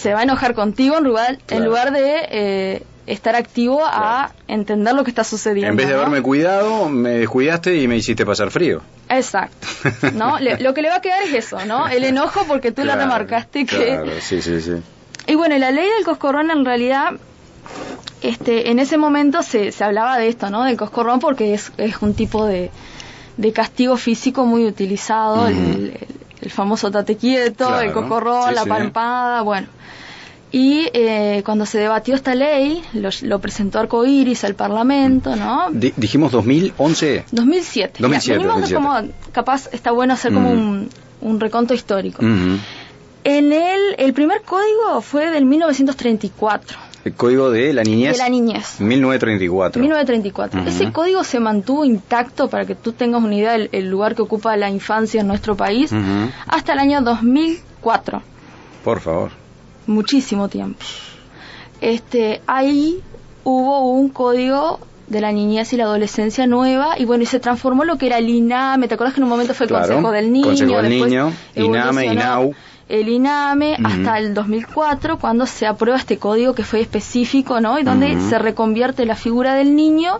se 0.00 0.14
va 0.14 0.20
a 0.20 0.22
enojar 0.22 0.54
contigo 0.54 0.96
en 0.96 1.04
lugar, 1.04 1.38
en 1.50 1.64
lugar 1.64 1.92
de 1.92 2.20
eh, 2.30 2.82
estar 3.06 3.36
activo 3.36 3.82
a 3.84 4.32
entender 4.48 4.94
lo 4.94 5.04
que 5.04 5.10
está 5.10 5.24
sucediendo. 5.24 5.70
En 5.70 5.76
vez 5.76 5.88
de 5.88 5.94
haberme 5.94 6.22
cuidado, 6.22 6.88
me 6.88 7.10
descuidaste 7.10 7.76
y 7.76 7.86
me 7.86 7.96
hiciste 7.98 8.24
pasar 8.24 8.50
frío. 8.50 8.80
Exacto. 9.10 9.66
¿no? 10.14 10.38
lo 10.38 10.72
que 10.72 10.80
le 10.80 10.88
va 10.88 10.96
a 10.96 11.00
quedar 11.02 11.22
es 11.24 11.34
eso, 11.34 11.66
¿no? 11.66 11.86
El 11.86 12.04
enojo 12.04 12.44
porque 12.48 12.72
tú 12.72 12.82
la 12.84 12.96
remarcaste 12.96 13.66
que... 13.66 13.76
Claro, 13.76 14.12
sí, 14.20 14.40
sí, 14.40 14.62
sí. 14.62 14.72
Y 15.26 15.34
bueno, 15.34 15.58
la 15.58 15.70
ley 15.70 15.86
del 15.96 16.04
coscorrón 16.04 16.50
en 16.50 16.64
realidad, 16.64 17.10
este, 18.22 18.70
en 18.70 18.78
ese 18.78 18.96
momento 18.96 19.42
se, 19.42 19.70
se 19.70 19.84
hablaba 19.84 20.16
de 20.16 20.28
esto, 20.28 20.48
¿no? 20.48 20.64
Del 20.64 20.78
coscorrón 20.78 21.20
porque 21.20 21.52
es, 21.52 21.72
es 21.76 22.00
un 22.00 22.14
tipo 22.14 22.46
de, 22.46 22.70
de 23.36 23.52
castigo 23.52 23.98
físico 23.98 24.46
muy 24.46 24.64
utilizado, 24.64 25.46
el, 25.46 25.92
famoso 26.48 26.90
tate 26.90 27.16
quieto, 27.16 27.80
el 27.80 27.92
coscorrón, 27.92 28.54
la 28.54 28.64
palpada, 28.64 29.42
bueno. 29.42 29.68
Y 30.52 30.88
eh, 30.94 31.42
cuando 31.44 31.64
se 31.64 31.78
debatió 31.78 32.14
esta 32.16 32.34
ley, 32.34 32.82
lo, 32.92 33.38
presentó 33.38 33.78
Arcoiris 33.78 34.42
al 34.42 34.54
Parlamento, 34.54 35.36
¿no? 35.36 35.66
dijimos 35.70 36.32
2011. 36.32 37.26
2007. 37.30 38.00
2007, 38.00 38.74
Como, 38.74 39.00
capaz 39.30 39.68
está 39.72 39.92
bueno 39.92 40.14
hacer 40.14 40.32
como 40.32 40.50
un, 40.50 40.88
un, 41.20 41.40
reconto 41.40 41.72
histórico. 41.72 42.22
En 42.22 43.52
el, 43.52 43.80
el 43.98 44.12
primer 44.12 44.42
código 44.42 45.00
fue 45.02 45.30
del 45.30 45.44
1934. 45.44 46.89
El 47.04 47.14
código 47.14 47.50
de 47.50 47.72
la 47.72 47.82
niñez. 47.82 48.12
De 48.12 48.18
la 48.18 48.28
niñez. 48.28 48.80
1934. 48.80 49.80
1934. 49.80 50.62
Ese 50.66 50.92
código 50.92 51.24
se 51.24 51.40
mantuvo 51.40 51.84
intacto 51.84 52.48
para 52.48 52.66
que 52.66 52.74
tú 52.74 52.92
tengas 52.92 53.22
una 53.22 53.34
idea 53.34 53.56
del 53.56 53.88
lugar 53.88 54.14
que 54.14 54.22
ocupa 54.22 54.56
la 54.56 54.68
infancia 54.68 55.20
en 55.20 55.26
nuestro 55.26 55.56
país 55.56 55.92
hasta 56.46 56.72
el 56.72 56.78
año 56.78 57.00
2004. 57.00 58.22
Por 58.84 59.00
favor 59.00 59.40
muchísimo 59.90 60.48
tiempo. 60.48 60.80
Este, 61.80 62.40
ahí 62.46 63.00
hubo 63.44 63.90
un 63.90 64.08
código 64.08 64.80
de 65.08 65.20
la 65.20 65.32
niñez 65.32 65.72
y 65.72 65.76
la 65.76 65.84
adolescencia 65.84 66.46
nueva 66.46 66.98
y 66.98 67.04
bueno, 67.04 67.24
y 67.24 67.26
se 67.26 67.40
transformó 67.40 67.84
lo 67.84 67.98
que 67.98 68.06
era 68.06 68.18
el 68.18 68.28
INAME, 68.28 68.86
¿te 68.86 68.94
acuerdas 68.94 69.14
que 69.14 69.20
en 69.20 69.24
un 69.24 69.30
momento 69.30 69.54
fue 69.54 69.66
el 69.66 69.72
Consejo 69.72 70.12
del 70.12 70.32
Niño? 70.32 70.46
Consejo 70.46 70.82
del 70.82 70.90
Niño, 70.90 71.32
INAME, 71.56 72.06
INAU. 72.06 72.54
El 72.90 73.08
INAME 73.08 73.76
hasta 73.84 74.18
el 74.18 74.34
2004 74.34 75.18
cuando 75.18 75.46
se 75.46 75.66
aprueba 75.66 75.98
este 75.98 76.18
código 76.18 76.54
que 76.54 76.64
fue 76.64 76.80
específico, 76.80 77.60
¿no? 77.60 77.78
Y 77.78 77.84
donde 77.84 78.20
se 78.28 78.38
reconvierte 78.38 79.06
la 79.06 79.14
figura 79.14 79.54
del 79.54 79.76
niño, 79.76 80.18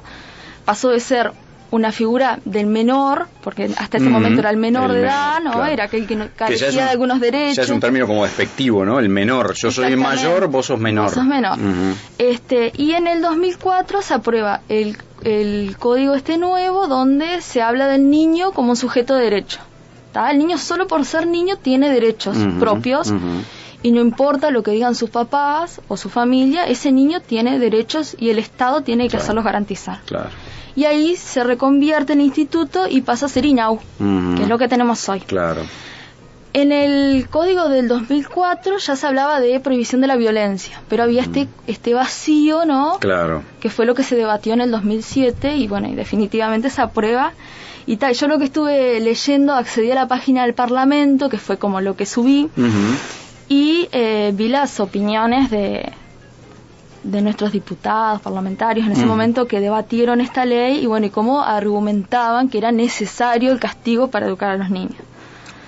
pasó 0.65 0.91
de 0.91 1.01
ser 1.01 1.33
una 1.73 1.93
figura 1.93 2.41
del 2.45 2.67
menor, 2.67 3.29
porque 3.43 3.71
hasta 3.77 3.99
ese 3.99 4.09
momento 4.09 4.41
era 4.41 4.51
el 4.51 4.57
menor 4.57 4.93
de 4.93 5.03
edad, 5.03 5.41
¿no? 5.41 5.65
Era 5.67 5.85
aquel 5.85 6.07
que 6.07 6.19
carecía 6.37 6.85
de 6.85 6.91
algunos 6.91 7.21
derechos. 7.21 7.57
Ya 7.57 7.63
es 7.63 7.71
un 7.71 7.81
término 7.81 8.07
como 8.07 8.25
despectivo, 8.25 8.85
¿no? 8.85 8.99
El 8.99 9.09
menor. 9.09 9.55
Yo 9.55 9.71
soy 9.71 9.97
mayor, 9.97 10.49
vos 10.49 10.67
sos 10.67 10.81
menor. 10.81 11.07
Vos 11.07 11.15
sos 11.15 11.25
menor. 11.25 11.59
este, 12.19 12.73
y 12.77 12.93
en 12.93 13.07
el 13.07 13.23
2004 13.23 14.03
se 14.03 14.15
aprueba 14.15 14.61
el, 14.69 14.97
el 15.23 15.77
código 15.79 16.15
este 16.15 16.39
nuevo 16.39 16.89
donde 16.89 17.41
se 17.41 17.63
habla 17.63 17.87
del 17.87 18.11
niño 18.11 18.53
como 18.53 18.71
un 18.71 18.77
sujeto 18.77 19.15
de 19.15 19.25
derecho. 19.25 19.61
El 20.15 20.39
niño 20.39 20.59
solo 20.59 20.87
por 20.87 21.05
ser 21.05 21.27
niño 21.27 21.57
tiene 21.57 21.91
derechos 21.91 22.37
propios 22.59 23.13
y 23.83 23.93
no 23.93 24.01
importa 24.01 24.51
lo 24.51 24.63
que 24.63 24.73
digan 24.73 24.95
sus 24.95 25.11
papás 25.11 25.81
o 25.89 25.97
su 25.97 26.11
familia, 26.11 26.65
ese 26.65 26.93
niño 26.93 27.21
tiene 27.21 27.59
derechos 27.59 28.17
y 28.19 28.31
el 28.31 28.39
Estado 28.39 28.83
tiene 28.83 29.09
que 29.09 29.17
hacerlos 29.17 29.45
garantizar. 29.45 30.01
Claro. 30.07 30.31
y 30.77 30.85
ahí 30.85 31.17
se 31.17 31.43
reconvierte 31.45 32.13
el 32.13 32.21
instituto 32.21 32.87
y 32.89 33.01
pasa 33.03 33.27
a 33.27 33.29
ser 33.29 33.45
INAU, 33.45 33.79
que 34.37 34.43
es 34.43 34.49
lo 34.49 34.59
que 34.59 34.69
tenemos 34.69 35.09
hoy. 35.09 35.21
Claro. 35.21 35.63
En 36.53 36.73
el 36.73 37.29
código 37.29 37.69
del 37.69 37.87
2004 37.87 38.79
ya 38.79 38.97
se 38.97 39.07
hablaba 39.07 39.41
de 39.41 39.61
prohibición 39.61 40.01
de 40.01 40.09
la 40.09 40.17
violencia, 40.17 40.83
pero 40.89 41.05
había 41.05 41.23
este, 41.23 41.47
este 41.69 41.95
vacío, 41.95 42.65
¿no? 42.65 42.99
Claro. 42.99 43.45
Que 43.61 43.71
fue 43.71 43.87
lo 43.87 43.95
que 43.95 44.03
se 44.03 44.17
debatió 44.17 44.55
en 44.55 44.61
el 44.61 44.73
2007 44.73 45.57
y 45.57 45.69
bueno, 45.69 45.89
y 45.89 45.95
definitivamente 45.95 46.69
se 46.69 46.83
aprueba 46.83 47.35
y 47.91 47.97
tal. 47.97 48.15
Yo 48.15 48.29
lo 48.29 48.39
que 48.39 48.45
estuve 48.45 49.01
leyendo, 49.01 49.53
accedí 49.53 49.91
a 49.91 49.97
la 49.97 50.07
página 50.07 50.45
del 50.45 50.55
Parlamento, 50.55 51.29
que 51.29 51.39
fue 51.39 51.59
como 51.59 51.81
lo 51.81 51.97
que 51.97 52.07
subí, 52.07 52.49
y 53.49 53.89
eh, 53.91 54.31
vi 54.33 54.47
las 54.47 54.79
opiniones 54.79 55.51
de, 55.51 55.91
de 57.03 57.21
nuestros 57.21 57.51
diputados, 57.51 58.21
parlamentarios 58.21 58.87
en 58.87 58.93
ese 58.93 59.07
momento 59.07 59.49
que 59.49 59.59
debatieron 59.59 60.21
esta 60.21 60.45
ley 60.45 60.79
y 60.79 60.87
bueno, 60.87 61.07
y 61.07 61.11
cómo 61.11 61.43
argumentaban 61.43 62.49
que 62.49 62.59
era 62.59 62.71
necesario 62.71 63.51
el 63.51 63.59
castigo 63.59 64.07
para 64.07 64.27
educar 64.27 64.51
a 64.51 64.57
los 64.57 64.71
niños. 64.71 65.01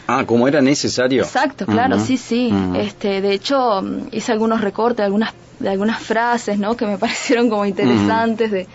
Ah, 0.07 0.23
como 0.25 0.47
era 0.47 0.63
necesario. 0.63 1.25
Exacto, 1.25 1.67
claro, 1.67 1.99
sí, 1.99 2.17
sí. 2.19 2.55
Este, 2.77 3.21
de 3.21 3.33
hecho, 3.33 3.83
hice 4.13 4.31
algunos 4.31 4.61
recortes 4.61 4.99
de 4.99 5.05
algunas, 5.07 5.35
de 5.59 5.71
algunas 5.71 5.99
frases, 6.01 6.57
¿no? 6.57 6.77
Que 6.77 6.87
me 6.87 6.99
parecieron 7.05 7.51
como 7.51 7.67
interesantes 7.67 8.53
de 8.53 8.69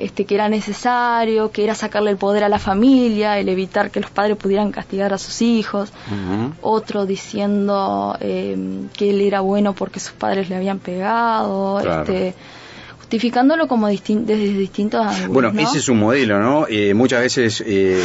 este, 0.00 0.24
que 0.24 0.34
era 0.34 0.48
necesario, 0.48 1.52
que 1.52 1.62
era 1.62 1.74
sacarle 1.74 2.10
el 2.10 2.16
poder 2.16 2.42
a 2.42 2.48
la 2.48 2.58
familia, 2.58 3.38
el 3.38 3.48
evitar 3.50 3.90
que 3.90 4.00
los 4.00 4.10
padres 4.10 4.36
pudieran 4.36 4.72
castigar 4.72 5.12
a 5.12 5.18
sus 5.18 5.42
hijos. 5.42 5.92
Otro 6.62 7.04
diciendo 7.06 8.16
eh, 8.20 8.56
que 8.96 9.10
él 9.10 9.20
era 9.20 9.40
bueno 9.40 9.74
porque 9.74 10.00
sus 10.00 10.12
padres 10.12 10.48
le 10.48 10.56
habían 10.56 10.78
pegado. 10.78 11.80
Este, 11.80 12.34
justificándolo 12.98 13.68
como 13.68 13.88
desde 13.88 14.36
distintos 14.36 15.04
ángulos. 15.04 15.28
Bueno, 15.28 15.60
ese 15.60 15.78
es 15.78 15.88
un 15.88 15.98
modelo, 15.98 16.38
¿no? 16.38 16.66
Eh, 16.68 16.94
muchas 16.94 17.20
veces 17.20 17.62
eh, 17.66 18.00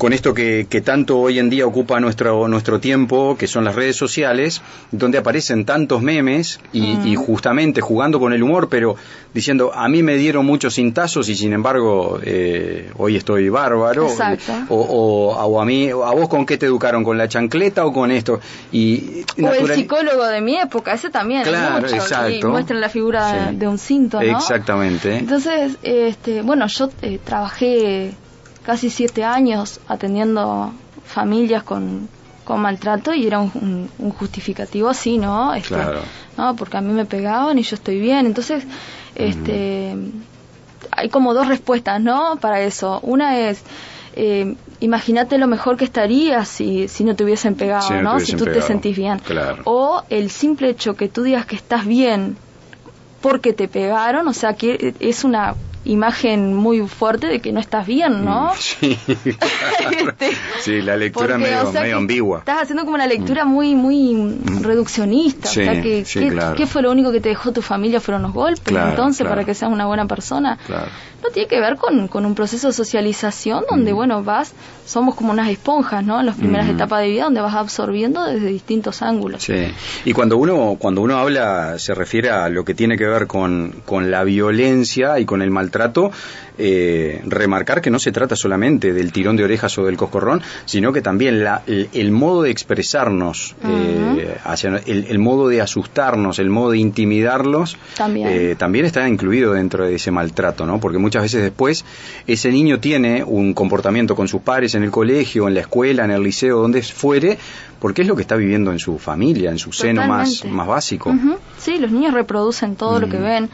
con 0.00 0.14
esto 0.14 0.32
que, 0.32 0.82
tanto 0.82 1.18
hoy 1.18 1.38
en 1.38 1.50
día 1.50 1.66
ocupa 1.66 2.00
nuestro, 2.00 2.48
nuestro 2.48 2.80
tiempo, 2.80 3.36
que 3.36 3.46
son 3.46 3.64
las 3.64 3.74
redes 3.74 3.96
sociales, 3.96 4.62
donde 4.90 5.18
aparecen 5.18 5.66
tantos 5.66 6.00
memes 6.00 6.58
y, 6.72 7.14
justamente 7.16 7.82
jugando 7.82 8.18
con 8.18 8.32
el 8.32 8.42
humor, 8.42 8.70
pero 8.70 8.96
diciendo, 9.34 9.72
a 9.74 9.90
mí 9.90 10.02
me 10.02 10.14
dieron 10.14 10.46
muchos 10.46 10.76
cintazos 10.76 11.28
y 11.28 11.36
sin 11.36 11.52
embargo 11.52 12.18
eh, 12.24 12.90
hoy 12.96 13.16
estoy 13.16 13.50
bárbaro. 13.50 14.08
O, 14.70 15.36
o, 15.36 15.60
a 15.60 15.64
mí, 15.66 15.90
¿a 15.90 15.92
vos 15.92 16.30
con 16.30 16.46
qué 16.46 16.56
te 16.56 16.64
educaron? 16.64 17.04
¿Con 17.04 17.18
la 17.18 17.28
chancleta 17.28 17.84
o 17.84 17.92
con 17.92 18.10
esto? 18.10 18.40
Y, 18.72 19.26
o 19.38 19.52
el 19.52 19.74
psicólogo 19.74 20.24
de 20.24 20.40
mi 20.40 20.56
época, 20.56 20.94
ese 20.94 21.10
también. 21.10 21.42
Claro, 21.42 21.86
exacto. 21.86 22.30
Y 22.30 22.42
muestran 22.44 22.80
la 22.80 22.88
figura 22.88 23.52
de 23.52 23.68
un 23.68 23.76
cinto, 23.76 24.18
¿no? 24.18 24.38
Exactamente. 24.38 25.18
Entonces, 25.18 25.76
este, 25.82 26.40
bueno, 26.40 26.66
yo 26.68 26.88
eh, 27.02 27.18
trabajé 27.22 28.14
casi 28.62 28.90
siete 28.90 29.24
años 29.24 29.80
atendiendo 29.88 30.72
familias 31.04 31.62
con, 31.62 32.08
con 32.44 32.60
maltrato 32.60 33.14
y 33.14 33.26
era 33.26 33.40
un, 33.40 33.88
justificativo 34.18 34.88
así, 34.88 35.18
¿no? 35.18 35.54
Este, 35.54 35.74
claro. 35.74 36.00
¿no? 36.36 36.56
Porque 36.56 36.76
a 36.76 36.80
mí 36.80 36.92
me 36.92 37.06
pegaban 37.06 37.58
y 37.58 37.62
yo 37.62 37.74
estoy 37.74 38.00
bien. 38.00 38.26
Entonces, 38.26 38.64
este, 39.14 39.94
hay 40.90 41.08
como 41.08 41.34
dos 41.34 41.48
respuestas, 41.48 42.00
¿no? 42.00 42.38
Para 42.40 42.60
eso. 42.60 43.00
Una 43.02 43.38
es, 43.38 43.62
eh, 44.14 44.56
imagínate 44.80 45.38
lo 45.38 45.46
mejor 45.46 45.76
que 45.76 45.84
estarías 45.84 46.48
si, 46.48 46.88
si 46.88 47.04
no 47.04 47.14
te 47.14 47.24
hubiesen 47.24 47.54
pegado, 47.54 48.02
¿no? 48.02 48.20
si 48.20 48.34
tú 48.34 48.44
te 48.44 48.62
sentís 48.62 48.96
bien. 48.96 49.18
Claro. 49.18 49.62
O 49.64 50.02
el 50.10 50.30
simple 50.30 50.70
hecho 50.70 50.94
que 50.94 51.08
tú 51.08 51.22
digas 51.22 51.46
que 51.46 51.56
estás 51.56 51.86
bien 51.86 52.36
porque 53.20 53.52
te 53.52 53.68
pegaron, 53.68 54.26
o 54.28 54.32
sea, 54.32 54.54
que 54.54 54.94
es 54.98 55.24
una 55.24 55.54
imagen 55.84 56.54
muy 56.54 56.86
fuerte 56.86 57.26
de 57.26 57.40
que 57.40 57.52
no 57.52 57.60
estás 57.60 57.86
bien, 57.86 58.24
¿no? 58.24 58.52
Sí, 58.58 58.98
este, 59.06 60.30
sí 60.60 60.82
la 60.82 60.96
lectura 60.96 61.38
medio, 61.38 61.72
medio 61.72 61.96
ambigua. 61.96 62.38
Estás 62.40 62.62
haciendo 62.62 62.84
como 62.84 62.96
una 62.96 63.06
lectura 63.06 63.44
muy 63.44 63.74
muy 63.74 64.14
mm. 64.14 64.62
reduccionista. 64.62 65.48
o 65.48 65.52
sea, 65.52 65.80
que, 65.80 66.04
¿qué, 66.56 66.66
fue 66.66 66.82
lo 66.82 66.90
único 66.90 67.12
que 67.12 67.20
te 67.20 67.30
dejó 67.30 67.52
tu 67.52 67.62
familia? 67.62 68.00
¿Fueron 68.00 68.22
los 68.22 68.32
golpes? 68.32 68.74
entonces, 68.74 69.26
para 69.26 69.44
que 69.44 69.54
seas 69.54 69.72
una 69.72 69.86
buena 69.86 70.06
persona. 70.06 70.58
No 71.22 71.28
tiene 71.28 71.48
que 71.48 71.60
ver 71.60 71.76
con, 71.76 72.08
con 72.08 72.24
un 72.24 72.34
proceso 72.34 72.68
de 72.68 72.72
socialización 72.72 73.64
donde, 73.68 73.92
mm. 73.92 73.96
bueno, 73.96 74.24
vas, 74.24 74.54
somos 74.86 75.14
como 75.14 75.32
unas 75.32 75.50
esponjas, 75.50 76.02
¿no? 76.02 76.18
En 76.18 76.26
las 76.26 76.36
primeras 76.36 76.66
mm. 76.66 76.70
etapas 76.70 77.02
de 77.02 77.08
vida 77.08 77.24
donde 77.24 77.42
vas 77.42 77.54
absorbiendo 77.54 78.24
desde 78.24 78.46
distintos 78.46 79.02
ángulos. 79.02 79.42
Sí, 79.42 79.70
y 80.06 80.12
cuando 80.14 80.38
uno, 80.38 80.76
cuando 80.78 81.02
uno 81.02 81.18
habla, 81.18 81.78
se 81.78 81.94
refiere 81.94 82.30
a 82.30 82.48
lo 82.48 82.64
que 82.64 82.74
tiene 82.74 82.96
que 82.96 83.06
ver 83.06 83.26
con, 83.26 83.82
con 83.84 84.10
la 84.10 84.24
violencia 84.24 85.18
y 85.18 85.26
con 85.26 85.42
el 85.42 85.50
maltrato 85.70 86.10
trato 86.10 86.12
eh, 86.62 87.22
remarcar 87.24 87.80
que 87.80 87.90
no 87.90 87.98
se 87.98 88.12
trata 88.12 88.36
solamente 88.36 88.92
del 88.92 89.12
tirón 89.12 89.34
de 89.34 89.44
orejas 89.44 89.78
o 89.78 89.84
del 89.84 89.96
coscorrón, 89.96 90.42
sino 90.66 90.92
que 90.92 91.00
también 91.00 91.42
la, 91.42 91.62
el, 91.66 92.12
modo 92.12 92.42
de 92.42 92.50
expresarnos, 92.50 93.54
eh, 93.64 94.36
hacia, 94.44 94.76
el, 94.84 95.18
modo 95.18 95.48
de 95.48 95.62
asustarnos, 95.62 96.38
el 96.38 96.50
modo 96.50 96.72
de 96.72 96.78
intimidarlos, 96.78 97.78
también. 97.96 98.28
Eh, 98.28 98.56
también 98.58 98.84
está 98.84 99.08
incluido 99.08 99.54
dentro 99.54 99.86
de 99.86 99.94
ese 99.94 100.10
maltrato, 100.10 100.66
¿no? 100.66 100.80
Porque 100.80 100.98
muchas 100.98 101.22
veces 101.22 101.42
después 101.42 101.82
ese 102.26 102.50
niño 102.52 102.78
tiene 102.78 103.24
un 103.24 103.54
comportamiento 103.54 104.14
con 104.14 104.28
sus 104.28 104.42
padres 104.42 104.74
en 104.74 104.82
el 104.82 104.90
colegio, 104.90 105.48
en 105.48 105.54
la 105.54 105.60
escuela, 105.60 106.04
en 106.04 106.10
el 106.10 106.22
liceo, 106.22 106.60
donde 106.60 106.82
fuere, 106.82 107.38
porque 107.78 108.02
es 108.02 108.08
lo 108.08 108.16
que 108.16 108.22
está 108.22 108.36
viviendo 108.36 108.70
en 108.70 108.78
su 108.78 108.98
familia, 108.98 109.50
en 109.50 109.58
su 109.58 109.72
seno 109.72 110.06
más, 110.06 110.44
más 110.44 110.66
básico. 110.66 111.14
Sí, 111.58 111.78
los 111.78 111.90
niños 111.90 112.12
reproducen 112.12 112.76
todo 112.76 113.00
lo 113.00 113.08
que 113.08 113.16
ven, 113.16 113.48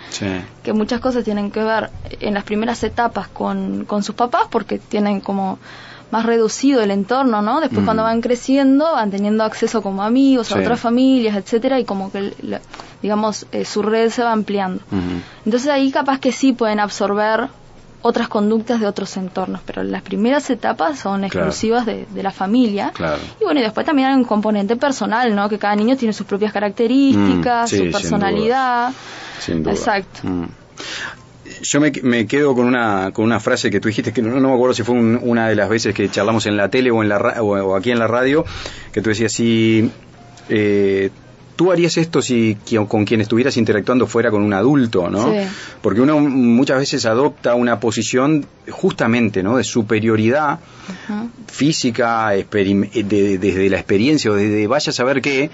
que 0.65 0.73
muchas 0.73 1.01
cosas 1.01 1.23
tienen 1.23 1.53
que 1.53 1.63
ver 1.63 1.91
en 2.21 2.35
las 2.35 2.43
primeras 2.43 2.83
etapas 2.83 2.96
con, 3.33 3.85
con 3.85 4.03
sus 4.03 4.15
papás 4.15 4.43
porque 4.50 4.79
tienen 4.79 5.21
como 5.21 5.59
más 6.11 6.25
reducido 6.25 6.83
el 6.83 6.91
entorno, 6.91 7.43
¿no? 7.43 7.61
Después 7.61 7.85
cuando 7.85 8.05
van 8.05 8.21
creciendo 8.21 8.93
van 8.93 9.11
teniendo 9.11 9.45
acceso 9.45 9.83
como 9.83 10.03
amigos 10.03 10.53
a 10.53 10.59
otras 10.59 10.81
familias, 10.81 11.37
etcétera, 11.37 11.81
y 11.81 11.85
como 11.85 12.12
que 12.12 12.33
digamos 13.03 13.47
eh, 13.53 13.65
su 13.65 13.83
red 13.83 14.11
se 14.11 14.23
va 14.23 14.33
ampliando. 14.33 14.83
Entonces 15.45 15.69
ahí 15.69 15.91
capaz 15.91 16.21
que 16.21 16.33
sí 16.33 16.53
pueden 16.53 16.81
absorber 16.81 17.49
otras 18.03 18.29
conductas 18.29 18.81
de 18.81 18.87
otros 18.87 19.17
entornos, 19.17 19.61
pero 19.67 19.83
las 19.83 20.03
primeras 20.03 20.49
etapas 20.50 20.99
son 21.00 21.25
exclusivas 21.25 21.85
de, 21.87 22.07
la 22.15 22.31
familia. 22.31 22.93
Y 23.41 23.45
bueno, 23.45 23.59
y 23.59 23.62
después 23.65 23.85
también 23.85 24.09
hay 24.09 24.15
un 24.15 24.25
componente 24.25 24.76
personal, 24.76 25.35
¿no? 25.35 25.49
Que 25.49 25.59
cada 25.59 25.75
niño 25.75 25.97
tiene 25.97 26.12
sus 26.12 26.26
propias 26.26 26.53
características, 26.53 27.73
mm, 27.73 27.76
su 27.76 27.91
personalidad. 27.91 28.93
Sin 29.41 29.62
duda. 29.65 29.73
Exacto. 29.73 30.21
Yo 31.63 31.81
me, 31.81 31.93
me, 32.03 32.27
quedo 32.27 32.55
con 32.55 32.67
una, 32.67 33.11
con 33.13 33.25
una 33.25 33.41
frase 33.41 33.71
que 33.71 33.81
tú 33.81 33.89
dijiste, 33.89 34.13
que 34.13 34.23
no, 34.23 34.41
me 34.41 34.53
acuerdo 34.53 34.75
si 34.75 34.83
fue 34.83 34.95
una 34.95 35.49
de 35.49 35.55
las 35.55 35.69
veces 35.69 35.95
que 35.95 36.09
charlamos 36.11 36.47
en 36.47 36.57
la 36.57 36.69
tele 36.69 36.91
o, 36.91 37.03
en 37.03 37.09
la, 37.09 37.19
o, 37.43 37.77
aquí 37.77 37.91
en 37.91 37.99
la 37.99 38.07
radio, 38.07 38.45
que 38.93 39.01
tú 39.01 39.11
decías, 39.11 39.33
si 39.33 39.91
eh, 40.49 41.11
tú 41.57 41.73
harías 41.73 41.97
esto 41.97 42.23
si 42.23 42.57
con 42.87 43.05
quien 43.05 43.21
estuvieras 43.23 43.57
interactuando 43.57 44.07
fuera 44.07 44.31
con 44.31 44.43
un 44.43 44.53
adulto, 44.53 45.09
¿no? 45.09 45.33
Porque 45.81 46.01
uno 46.01 46.21
muchas 46.21 46.79
veces 46.79 47.07
adopta 47.07 47.55
una 47.55 47.81
posición 47.81 48.47
justamente, 48.71 49.43
¿no? 49.43 49.57
De 49.57 49.65
superioridad 49.65 50.61
física, 51.51 52.31
desde 52.31 53.71
la 53.71 53.77
experiencia 53.77 54.31
o 54.31 54.35
desde 54.35 54.67
vaya 54.67 54.91
a 54.91 54.93
saber 54.93 55.23
qué, 55.23 55.51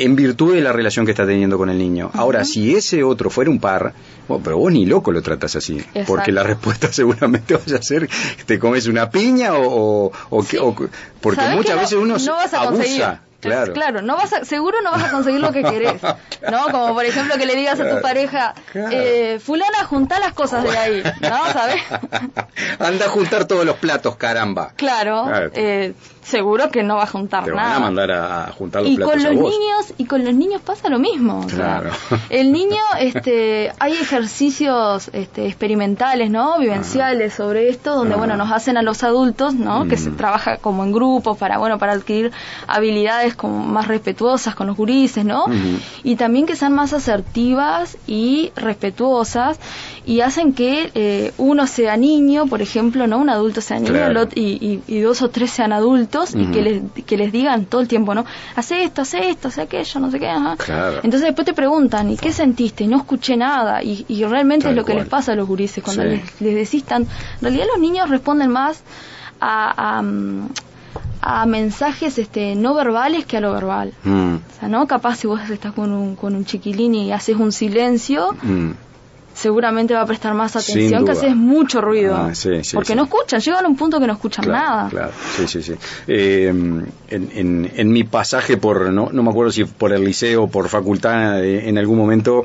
en 0.00 0.16
virtud 0.16 0.54
de 0.54 0.62
la 0.62 0.72
relación 0.72 1.04
que 1.04 1.12
está 1.12 1.26
teniendo 1.26 1.58
con 1.58 1.68
el 1.68 1.76
niño. 1.76 2.10
Ahora, 2.14 2.44
si 2.44 2.74
ese 2.74 3.04
otro 3.04 3.28
fuera 3.28 3.50
un 3.50 3.60
par, 3.60 3.92
bueno, 4.28 4.42
pero 4.42 4.56
vos 4.56 4.72
ni 4.72 4.86
loco 4.86 5.12
lo 5.12 5.20
tratas 5.20 5.56
así, 5.56 5.84
porque 6.06 6.32
la 6.32 6.42
respuesta 6.42 6.88
seguramente 6.92 7.54
vaya 7.54 7.76
a 7.76 7.82
ser, 7.82 8.08
te 8.46 8.58
comes 8.58 8.86
una 8.86 9.10
piña 9.10 9.54
o, 9.54 10.10
o, 10.30 10.76
porque 11.20 11.42
muchas 11.54 11.76
veces 11.76 11.98
uno 11.98 12.16
no 12.16 12.38
abusa. 12.52 13.22
Claro. 13.40 13.72
claro, 13.72 14.02
no 14.02 14.16
vas 14.16 14.34
seguro 14.46 14.82
no 14.82 14.90
vas 14.90 15.04
a 15.04 15.10
conseguir 15.10 15.40
lo 15.40 15.50
que 15.50 15.62
querés, 15.70 16.02
¿no? 16.02 16.64
Como 16.70 16.94
por 16.94 17.04
ejemplo 17.06 17.36
que 17.38 17.46
le 17.46 17.56
digas 17.56 17.80
a 17.80 17.88
tu 17.88 18.02
pareja, 18.02 18.54
eh, 18.74 19.40
fulana, 19.42 19.84
junta 19.84 20.20
las 20.20 20.34
cosas 20.34 20.62
de 20.62 20.76
ahí, 20.76 21.02
¿no? 21.20 21.46
¿Sabes? 21.52 21.82
Anda 22.78 23.06
a 23.06 23.08
juntar 23.08 23.46
todos 23.46 23.64
los 23.64 23.76
platos, 23.76 24.16
caramba. 24.16 24.72
Claro, 24.76 25.30
eh, 25.54 25.94
seguro 26.22 26.70
que 26.70 26.82
no 26.82 26.96
va 26.96 27.04
a 27.04 27.06
juntar 27.06 27.44
Te 27.44 27.52
nada. 27.52 27.68
Van 27.68 27.76
a 27.76 27.80
mandar 27.80 28.10
a, 28.10 28.52
juntar 28.52 28.82
los 28.82 28.90
y 28.90 28.96
platos 28.96 29.14
con 29.14 29.24
los 29.24 29.34
niños 29.34 29.94
y 29.98 30.04
con 30.04 30.24
los 30.24 30.34
niños 30.34 30.60
pasa 30.62 30.88
lo 30.88 30.98
mismo. 30.98 31.46
Claro. 31.46 31.90
el 32.30 32.52
niño, 32.52 32.82
este, 32.98 33.72
hay 33.78 33.92
ejercicios 33.94 35.10
este, 35.12 35.46
experimentales, 35.46 36.30
¿no? 36.30 36.58
Vivenciales 36.58 37.34
sobre 37.34 37.68
esto, 37.68 37.94
donde 37.94 38.16
bueno 38.16 38.36
nos 38.36 38.52
hacen 38.52 38.76
a 38.76 38.82
los 38.82 39.02
adultos, 39.02 39.54
¿no? 39.54 39.88
Que 39.88 39.96
se 39.96 40.10
mm. 40.10 40.16
trabaja 40.16 40.56
como 40.58 40.84
en 40.84 40.92
grupos 40.92 41.38
para 41.38 41.58
bueno 41.58 41.78
para 41.78 41.92
adquirir 41.92 42.32
habilidades 42.66 43.34
como 43.34 43.64
más 43.64 43.88
respetuosas 43.88 44.54
con 44.54 44.66
los 44.66 44.76
gurises, 44.76 45.24
¿no? 45.24 45.46
Y 46.02 46.16
también 46.16 46.46
que 46.46 46.56
sean 46.56 46.74
más 46.74 46.92
asertivas 46.92 47.96
y 48.06 48.52
respetuosas 48.56 49.58
y 50.04 50.20
hacen 50.20 50.52
que 50.52 50.90
eh, 50.94 51.32
uno 51.38 51.66
sea 51.66 51.96
niño, 51.96 52.46
por 52.46 52.62
ejemplo, 52.62 53.06
no 53.06 53.18
un 53.18 53.30
adulto 53.30 53.60
sea 53.60 53.78
niño 53.78 54.10
y, 54.34 54.80
y 54.86 55.00
dos 55.00 55.22
o 55.22 55.30
tres 55.30 55.50
sean 55.50 55.72
adultos 55.72 56.09
y 56.34 56.46
que 56.46 56.62
les, 56.62 57.04
que 57.04 57.16
les 57.16 57.32
digan 57.32 57.64
todo 57.66 57.80
el 57.80 57.88
tiempo, 57.88 58.14
¿no? 58.14 58.24
Hace 58.56 58.82
esto, 58.84 59.02
hace 59.02 59.30
esto, 59.30 59.48
hace 59.48 59.62
aquello, 59.62 60.00
no 60.00 60.10
sé 60.10 60.18
qué. 60.18 60.28
Ajá. 60.28 60.56
Entonces 61.02 61.22
después 61.22 61.46
te 61.46 61.54
preguntan, 61.54 62.10
¿y 62.10 62.16
qué 62.16 62.32
sentiste? 62.32 62.86
No 62.86 62.98
escuché 62.98 63.36
nada. 63.36 63.82
Y, 63.82 64.04
y 64.08 64.24
realmente 64.24 64.68
es 64.68 64.76
lo 64.76 64.84
que 64.84 64.94
les 64.94 65.06
pasa 65.06 65.32
a 65.32 65.36
los 65.36 65.46
gurises 65.46 65.82
cuando 65.82 66.04
les, 66.04 66.40
les 66.40 66.54
decís 66.54 66.84
tan... 66.84 67.02
En 67.02 67.08
realidad 67.40 67.66
los 67.72 67.80
niños 67.80 68.10
responden 68.10 68.50
más 68.50 68.82
a, 69.40 69.98
a, 70.00 70.02
a 71.22 71.46
mensajes 71.46 72.18
este 72.18 72.54
no 72.54 72.74
verbales 72.74 73.26
que 73.26 73.36
a 73.36 73.40
lo 73.40 73.52
verbal. 73.52 73.92
Mm. 74.04 74.34
O 74.34 74.60
sea, 74.60 74.68
¿no? 74.68 74.86
Capaz 74.86 75.16
si 75.16 75.26
vos 75.26 75.40
estás 75.48 75.72
con 75.72 75.92
un, 75.92 76.16
con 76.16 76.34
un 76.34 76.44
chiquilín 76.44 76.94
y 76.94 77.12
haces 77.12 77.36
un 77.36 77.52
silencio, 77.52 78.34
mm. 78.42 78.70
Seguramente 79.40 79.94
va 79.94 80.02
a 80.02 80.06
prestar 80.06 80.34
más 80.34 80.54
atención 80.54 81.04
que 81.04 81.12
haces 81.12 81.34
mucho 81.34 81.80
ruido. 81.80 82.14
Ah, 82.14 82.32
porque 82.74 82.94
no 82.94 83.04
escuchan, 83.04 83.40
llegan 83.40 83.64
a 83.64 83.68
un 83.68 83.76
punto 83.76 83.98
que 83.98 84.06
no 84.06 84.12
escuchan 84.12 84.46
nada. 84.48 84.88
Claro, 84.90 85.12
sí, 85.36 85.48
sí, 85.48 85.62
sí. 85.62 85.74
Eh, 86.06 86.48
en, 86.48 86.92
en, 87.08 87.72
en, 87.74 87.92
mi 87.92 88.04
pasaje 88.04 88.58
por, 88.58 88.92
no, 88.92 89.08
no 89.10 89.22
me 89.22 89.30
acuerdo 89.30 89.50
si 89.50 89.64
por 89.64 89.92
el 89.92 90.04
liceo 90.04 90.44
o 90.44 90.48
por 90.48 90.68
facultad, 90.68 91.42
eh, 91.42 91.68
en 91.68 91.78
algún 91.78 91.96
momento 91.96 92.44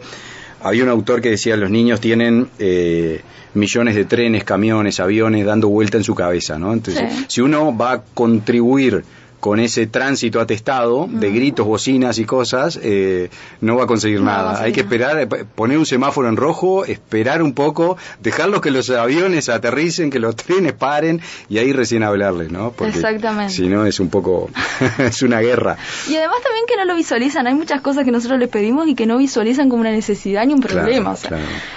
había 0.62 0.84
un 0.84 0.90
autor 0.90 1.22
que 1.22 1.32
decía 1.32 1.58
los 1.58 1.70
niños 1.70 2.00
tienen 2.00 2.48
eh, 2.60 3.22
millones 3.54 3.96
de 3.96 4.06
trenes, 4.06 4.44
camiones, 4.44 5.00
aviones 5.00 5.46
dando 5.46 5.68
vuelta 5.68 5.98
en 5.98 6.04
su 6.04 6.16
cabeza, 6.16 6.58
¿no? 6.58 6.72
Entonces, 6.74 7.26
si 7.28 7.42
uno 7.42 7.76
va 7.76 7.92
a 7.92 8.02
contribuir 8.02 9.04
con 9.46 9.60
ese 9.60 9.86
tránsito 9.86 10.42
atestado 10.42 11.08
de 11.08 11.30
gritos, 11.30 11.68
bocinas 11.68 12.18
y 12.18 12.26
cosas, 12.26 12.80
eh, 12.82 13.30
no 13.62 13.76
va 13.76 13.84
a 13.84 13.86
conseguir 13.86 14.22
nada. 14.22 14.60
Hay 14.60 14.74
que 14.74 14.80
esperar, 14.80 15.20
eh, 15.20 15.28
poner 15.28 15.78
un 15.78 15.86
semáforo 15.86 16.28
en 16.30 16.36
rojo, 16.36 16.84
esperar 16.84 17.44
un 17.44 17.54
poco, 17.54 17.96
dejarlos 18.22 18.60
que 18.62 18.72
los 18.72 18.90
aviones 18.90 19.50
aterricen, 19.50 20.10
que 20.10 20.18
los 20.18 20.36
trenes 20.46 20.74
paren 20.74 21.22
y 21.48 21.60
ahí 21.60 21.74
recién 21.74 22.02
hablarles, 22.02 22.52
¿no? 22.52 22.72
Porque 22.72 22.96
Exactamente. 22.96 23.54
Si 23.54 23.68
no, 23.68 23.86
es 23.86 24.00
un 24.00 24.10
poco, 24.10 24.50
es 24.98 25.22
una 25.22 25.42
guerra. 25.42 25.78
Y 26.10 26.16
además 26.16 26.38
también 26.42 26.66
que 26.68 26.76
no 26.78 26.86
lo 26.86 26.96
visualizan. 26.96 27.46
Hay 27.46 27.54
muchas 27.54 27.82
cosas 27.82 28.04
que 28.04 28.12
nosotros 28.12 28.40
les 28.40 28.50
pedimos 28.50 28.88
y 28.88 28.96
que 28.96 29.06
no 29.06 29.20
visualizan 29.20 29.70
como 29.70 29.82
una 29.82 29.92
necesidad 29.92 30.44
ni 30.48 30.56
un 30.56 30.62
problema. 30.62 31.16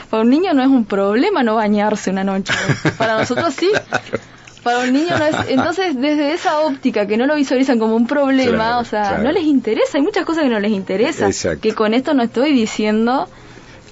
Para 0.09 0.23
un 0.23 0.31
niño 0.31 0.55
no 0.55 0.63
es 0.63 0.69
un 0.69 0.87
problema 0.87 1.43
no 1.43 1.57
bañarse 1.57 2.11
una 2.11 2.25
noche. 2.25 2.55
Para 2.97 3.19
nosotros 3.19 3.53
sí. 3.53 3.71
Para 4.69 4.85
un 4.85 4.93
niño 4.93 5.19
no 5.19 5.25
es. 5.25 5.37
Entonces, 5.49 5.97
desde 5.97 6.35
esa 6.35 6.61
óptica 6.61 7.07
que 7.07 7.17
no 7.17 7.27
lo 7.27 7.37
visualizan 7.37 7.79
como 7.79 7.97
un 7.97 8.07
problema, 8.07 8.79
o 8.79 8.85
sea, 8.85 9.19
no 9.19 9.33
les 9.33 9.45
interesa. 9.45 9.99
Hay 9.99 10.03
muchas 10.03 10.25
cosas 10.25 10.45
que 10.45 10.51
no 10.51 10.61
les 10.61 10.73
interesa. 10.73 11.31
Que 11.61 11.75
con 11.75 11.95
esto 11.95 12.15
no 12.15 12.23
estoy 12.23 12.53
diciendo 12.53 13.29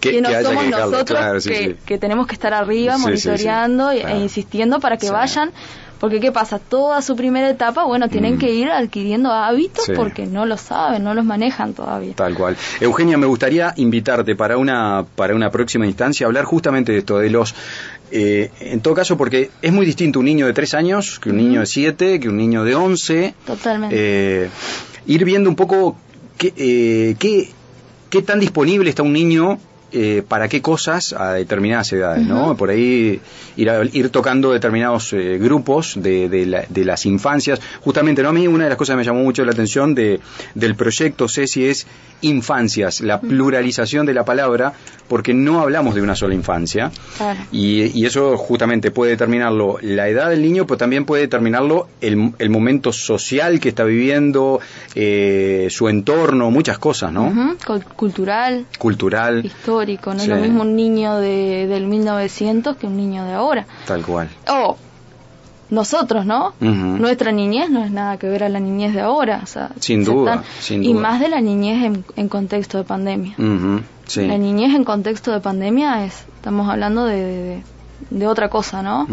que, 0.00 0.20
no 0.20 0.30
somos 0.42 0.66
nosotros 0.66 1.44
que, 1.44 1.98
tenemos 1.98 2.26
que 2.26 2.34
estar 2.34 2.52
arriba 2.52 2.98
monitoreando 2.98 3.90
e 3.90 4.18
insistiendo 4.18 4.80
para 4.80 4.96
que 4.96 5.10
vayan. 5.10 5.52
Porque 5.98 6.20
¿qué 6.20 6.32
pasa? 6.32 6.58
Toda 6.58 7.00
su 7.02 7.16
primera 7.16 7.48
etapa, 7.48 7.84
bueno, 7.84 8.08
tienen 8.08 8.36
mm. 8.36 8.38
que 8.38 8.52
ir 8.52 8.68
adquiriendo 8.68 9.30
hábitos 9.32 9.90
porque 9.96 10.26
no 10.26 10.46
lo 10.46 10.56
saben, 10.56 11.04
no 11.04 11.14
los 11.14 11.24
manejan 11.24 11.72
todavía. 11.74 12.14
Tal 12.14 12.34
cual. 12.34 12.56
Eugenia, 12.80 13.16
me 13.16 13.26
gustaría 13.26 13.72
invitarte 13.76 14.36
para 14.36 14.58
una, 14.58 15.04
para 15.14 15.34
una 15.34 15.50
próxima 15.50 15.86
instancia 15.86 16.26
a 16.26 16.28
hablar 16.28 16.44
justamente 16.44 16.92
de 16.92 16.98
esto, 16.98 17.18
de 17.18 17.30
los 17.30 17.54
eh, 18.10 18.50
en 18.60 18.80
todo 18.80 18.94
caso, 18.94 19.16
porque 19.16 19.50
es 19.62 19.72
muy 19.72 19.84
distinto 19.84 20.20
un 20.20 20.26
niño 20.26 20.46
de 20.46 20.52
tres 20.52 20.74
años 20.74 21.18
que 21.18 21.30
un 21.30 21.38
niño 21.38 21.60
de 21.60 21.66
siete, 21.66 22.20
que 22.20 22.28
un 22.28 22.36
niño 22.36 22.64
de 22.64 22.74
once. 22.74 23.34
Totalmente. 23.46 23.96
Eh, 23.98 24.50
ir 25.06 25.24
viendo 25.24 25.50
un 25.50 25.56
poco 25.56 25.96
qué, 26.38 26.52
eh, 26.56 27.16
qué, 27.18 27.50
qué 28.10 28.22
tan 28.22 28.38
disponible 28.38 28.90
está 28.90 29.02
un 29.02 29.12
niño 29.12 29.58
eh, 29.92 30.22
para 30.26 30.48
qué 30.48 30.60
cosas 30.60 31.12
a 31.12 31.32
determinadas 31.32 31.92
edades, 31.92 32.26
¿no? 32.26 32.56
Por 32.56 32.70
ahí 32.70 33.20
ir, 33.56 33.70
ir 33.92 34.10
tocando 34.10 34.52
determinados 34.52 35.12
eh, 35.12 35.38
grupos 35.38 35.94
de, 35.96 36.28
de, 36.28 36.84
las 36.84 37.06
infancias. 37.06 37.60
Justamente, 37.80 38.22
¿no? 38.22 38.30
A 38.30 38.32
mí 38.32 38.46
una 38.48 38.64
de 38.64 38.70
las 38.70 38.78
cosas 38.78 38.94
que 38.94 38.98
me 38.98 39.04
llamó 39.04 39.22
mucho 39.22 39.44
la 39.44 39.52
atención 39.52 39.94
de, 39.94 40.20
del 40.54 40.74
proyecto 40.74 41.28
Ceci 41.28 41.66
es 41.66 41.86
infancias, 42.22 43.00
la 43.00 43.20
pluralización 43.20 44.06
de 44.06 44.14
la 44.14 44.24
palabra, 44.24 44.72
porque 45.08 45.34
no 45.34 45.60
hablamos 45.60 45.94
de 45.94 46.02
una 46.02 46.16
sola 46.16 46.34
infancia. 46.34 46.90
Y, 47.52 47.98
y, 47.98 48.06
eso 48.06 48.36
justamente 48.36 48.90
puede 48.90 49.12
determinarlo 49.12 49.78
la 49.82 50.08
edad 50.08 50.30
del 50.30 50.42
niño, 50.42 50.66
pero 50.66 50.78
también 50.78 51.04
puede 51.04 51.22
determinarlo 51.22 51.88
el, 52.00 52.32
el 52.38 52.50
momento 52.50 52.92
social 52.92 53.60
que 53.60 53.68
está 53.68 53.84
viviendo, 53.84 54.60
eh, 54.94 55.68
su 55.70 55.88
entorno, 55.88 56.50
muchas 56.50 56.78
cosas, 56.78 57.12
¿no? 57.12 57.56
Cultural. 57.96 58.66
Cultural. 58.78 59.52
Histórico, 59.82 60.14
no 60.14 60.22
es 60.22 60.28
lo 60.28 60.36
mismo 60.36 60.62
un 60.62 60.76
niño 60.76 61.16
de, 61.16 61.66
del 61.66 61.86
1900 61.86 62.76
que 62.76 62.86
un 62.86 62.96
niño 62.96 63.24
de 63.24 63.32
ahora. 63.32 63.66
Tal 63.86 64.04
cual. 64.04 64.28
O 64.48 64.76
nosotros, 65.70 66.24
¿no? 66.24 66.54
Nuestra 66.60 67.32
niñez 67.32 67.70
no 67.70 67.84
es 67.84 67.90
nada 67.90 68.16
que 68.18 68.28
ver 68.28 68.44
a 68.44 68.48
la 68.48 68.60
niñez 68.60 68.94
de 68.94 69.00
ahora. 69.00 69.40
O 69.42 69.46
sea, 69.46 69.70
sin, 69.80 70.04
duda, 70.04 70.44
Y 70.70 70.94
más 70.94 71.20
de 71.20 71.28
la 71.28 71.40
niñez 71.40 72.02
en, 72.16 72.28
contexto 72.28 72.78
de 72.78 72.84
pandemia. 72.84 73.34
La 73.38 74.38
niñez 74.38 74.74
en 74.74 74.84
contexto 74.84 75.32
de 75.32 75.40
pandemia 75.40 76.04
es, 76.04 76.24
estamos 76.36 76.68
hablando 76.68 77.04
de, 77.04 77.62
de, 78.10 78.26
otra 78.26 78.48
cosa, 78.48 78.82
¿no? 78.82 79.06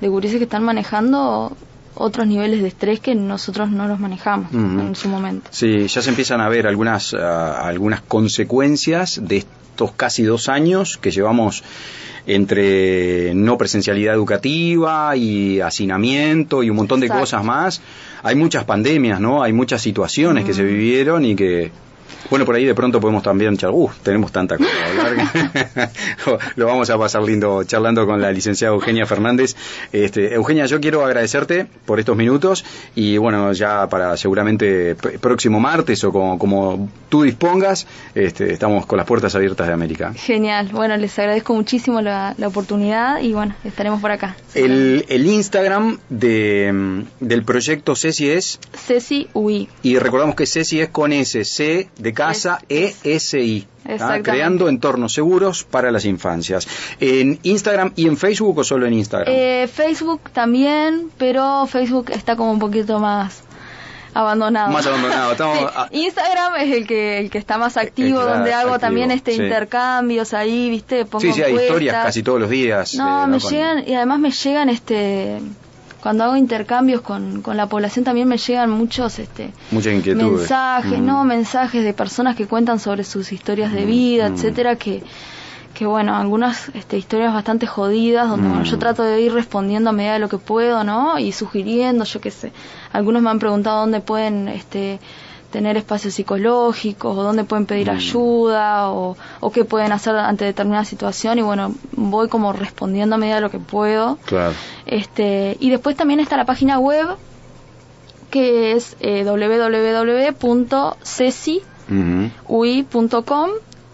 De 0.00 0.08
gurises 0.08 0.38
que 0.38 0.44
están 0.44 0.64
manejando 0.64 1.56
otros 1.94 2.26
niveles 2.26 2.62
de 2.62 2.68
estrés 2.68 3.00
que 3.00 3.14
nosotros 3.14 3.70
no 3.70 3.86
los 3.86 4.00
manejamos 4.00 4.52
en 4.52 4.94
su 4.94 5.08
momento. 5.08 5.48
Sí, 5.52 5.86
ya 5.86 6.02
se 6.02 6.10
empiezan 6.10 6.40
a 6.40 6.48
ver 6.48 6.66
algunas, 6.66 7.14
ah, 7.14 7.60
algunas 7.66 8.00
consecuencias 8.00 9.20
de 9.22 9.44
estos 9.80 9.96
casi 9.96 10.24
dos 10.24 10.50
años 10.50 10.98
que 10.98 11.10
llevamos 11.10 11.64
entre 12.26 13.32
no 13.34 13.56
presencialidad 13.56 14.14
educativa 14.14 15.16
y 15.16 15.60
hacinamiento 15.60 16.62
y 16.62 16.68
un 16.68 16.76
montón 16.76 17.00
de 17.00 17.08
cosas 17.08 17.42
más. 17.42 17.80
Hay 18.22 18.36
muchas 18.36 18.64
pandemias, 18.64 19.20
¿no? 19.20 19.42
Hay 19.42 19.54
muchas 19.54 19.80
situaciones 19.80 20.44
que 20.44 20.52
se 20.52 20.62
vivieron 20.62 21.24
y 21.24 21.34
que 21.34 21.72
bueno, 22.30 22.46
por 22.46 22.54
ahí 22.54 22.64
de 22.64 22.74
pronto 22.74 23.00
podemos 23.00 23.22
también 23.22 23.56
charlar. 23.56 23.70
Uh, 23.78 23.90
tenemos 24.02 24.32
tanta 24.32 24.56
cosa 24.56 24.70
hablar. 24.86 25.90
Lo 26.56 26.66
vamos 26.66 26.88
a 26.90 26.98
pasar 26.98 27.22
lindo 27.22 27.64
charlando 27.64 28.06
con 28.06 28.20
la 28.20 28.30
licenciada 28.30 28.74
Eugenia 28.74 29.04
Fernández. 29.06 29.56
Este, 29.92 30.34
Eugenia, 30.34 30.66
yo 30.66 30.80
quiero 30.80 31.04
agradecerte 31.04 31.66
por 31.84 31.98
estos 31.98 32.16
minutos 32.16 32.64
y 32.94 33.16
bueno, 33.16 33.52
ya 33.52 33.88
para 33.88 34.16
seguramente 34.16 34.94
próximo 34.94 35.60
martes 35.60 36.02
o 36.04 36.12
como, 36.12 36.38
como 36.38 36.88
tú 37.08 37.22
dispongas, 37.22 37.86
este, 38.14 38.52
estamos 38.52 38.86
con 38.86 38.96
las 38.96 39.06
puertas 39.06 39.34
abiertas 39.34 39.66
de 39.66 39.72
América. 39.72 40.12
Genial. 40.14 40.70
Bueno, 40.72 40.96
les 40.96 41.18
agradezco 41.18 41.54
muchísimo 41.54 42.00
la, 42.00 42.34
oportunidad 42.44 43.20
y 43.20 43.32
bueno, 43.32 43.54
estaremos 43.64 44.00
por 44.00 44.10
acá. 44.10 44.36
El, 44.54 45.04
el 45.08 45.26
Instagram 45.26 45.98
de, 46.08 47.04
del 47.20 47.44
proyecto 47.44 47.94
Ceci 47.94 48.30
es... 48.30 48.58
Ceci 48.74 49.28
UI. 49.34 49.68
Y 49.82 49.98
recordamos 49.98 50.34
que 50.34 50.46
Ceci 50.46 50.80
es 50.80 50.88
con 50.88 51.12
S, 51.12 51.44
C 51.44 51.88
de 51.98 52.12
casa 52.20 52.60
ESI. 52.68 53.66
Creando 54.22 54.68
entornos 54.68 55.12
seguros 55.12 55.64
para 55.64 55.90
las 55.90 56.04
infancias. 56.04 56.68
¿En 57.00 57.38
Instagram 57.42 57.92
y 57.96 58.06
en 58.06 58.16
Facebook 58.16 58.58
o 58.58 58.64
solo 58.64 58.86
en 58.86 58.94
Instagram? 58.94 59.34
Eh, 59.34 59.68
Facebook 59.72 60.30
también, 60.32 61.10
pero 61.18 61.66
Facebook 61.66 62.10
está 62.10 62.36
como 62.36 62.52
un 62.52 62.58
poquito 62.58 63.00
más 63.00 63.42
abandonado. 64.14 64.70
Más 64.70 64.86
abandonado. 64.86 65.88
Instagram 65.90 66.56
es 66.56 66.72
el 66.76 66.86
que 66.86 67.18
el 67.18 67.30
que 67.30 67.38
está 67.38 67.58
más 67.58 67.76
activo, 67.76 68.20
donde 68.20 68.52
hago 68.52 68.78
también 68.78 69.10
este 69.10 69.32
intercambios 69.32 70.34
ahí, 70.34 70.70
¿viste? 70.70 71.04
Pongo 71.04 71.20
sí, 71.20 71.32
sí, 71.32 71.42
hay 71.42 71.54
historias 71.54 72.04
casi 72.04 72.22
todos 72.22 72.40
los 72.40 72.50
días. 72.50 72.94
No, 72.94 73.26
me 73.26 73.38
llegan 73.38 73.88
y 73.88 73.94
además 73.94 74.20
me 74.20 74.30
llegan 74.30 74.68
este 74.68 75.40
cuando 76.02 76.24
hago 76.24 76.36
intercambios 76.36 77.00
con, 77.00 77.42
con 77.42 77.56
la 77.56 77.66
población 77.66 78.04
también 78.04 78.28
me 78.28 78.38
llegan 78.38 78.70
muchos 78.70 79.18
este 79.18 79.52
mensajes, 80.14 80.98
no, 80.98 81.24
mensajes 81.24 81.84
de 81.84 81.92
personas 81.92 82.36
que 82.36 82.46
cuentan 82.46 82.78
sobre 82.78 83.04
sus 83.04 83.32
historias 83.32 83.72
de 83.72 83.84
vida, 83.84 84.26
etcétera, 84.26 84.76
que 84.76 85.02
que 85.74 85.86
bueno, 85.86 86.14
algunas 86.16 86.68
este, 86.74 86.98
historias 86.98 87.32
bastante 87.32 87.66
jodidas, 87.66 88.28
donde 88.28 88.48
bueno, 88.48 88.64
yo 88.64 88.78
trato 88.78 89.02
de 89.02 89.20
ir 89.22 89.32
respondiendo 89.32 89.90
a 89.90 89.92
medida 89.92 90.14
de 90.14 90.18
lo 90.18 90.28
que 90.28 90.36
puedo, 90.36 90.84
¿no? 90.84 91.18
Y 91.18 91.32
sugiriendo, 91.32 92.04
yo 92.04 92.20
qué 92.20 92.30
sé. 92.30 92.52
Algunos 92.92 93.22
me 93.22 93.30
han 93.30 93.38
preguntado 93.38 93.80
dónde 93.80 94.00
pueden 94.00 94.48
este, 94.48 94.98
tener 95.50 95.76
espacios 95.76 96.14
psicológicos 96.14 97.16
o 97.16 97.22
dónde 97.22 97.44
pueden 97.44 97.66
pedir 97.66 97.88
mm. 97.88 97.96
ayuda 97.96 98.90
o, 98.90 99.16
o, 99.40 99.50
qué 99.50 99.64
pueden 99.64 99.92
hacer 99.92 100.16
ante 100.16 100.44
determinada 100.44 100.84
situación 100.84 101.38
y 101.38 101.42
bueno, 101.42 101.74
voy 101.92 102.28
como 102.28 102.52
respondiendo 102.52 103.16
a 103.16 103.18
medida 103.18 103.36
de 103.36 103.40
lo 103.40 103.50
que 103.50 103.58
puedo. 103.58 104.18
Claro. 104.24 104.54
Este, 104.86 105.56
y 105.60 105.70
después 105.70 105.96
también 105.96 106.20
está 106.20 106.36
la 106.36 106.46
página 106.46 106.78
web 106.78 107.16
que 108.30 108.72
es 108.72 108.96
eh, 109.00 109.24
www.ceci.ui.com 109.24 110.30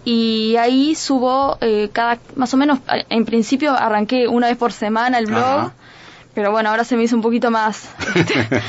y 0.05 0.55
ahí 0.57 0.95
subo 0.95 1.57
eh, 1.59 1.89
cada 1.91 2.19
más 2.35 2.53
o 2.53 2.57
menos 2.57 2.79
en 2.87 3.25
principio 3.25 3.73
arranqué 3.73 4.29
una 4.29 4.47
vez 4.47 4.55
por 4.55 4.71
semana 4.71 5.19
el 5.19 5.25
blog 5.25 5.71
pero 6.33 6.51
bueno 6.51 6.69
ahora 6.69 6.85
se 6.85 6.95
me 6.95 7.03
hizo 7.03 7.17
un 7.17 7.21
poquito 7.21 7.51
más 7.51 7.89
este, 8.15 8.33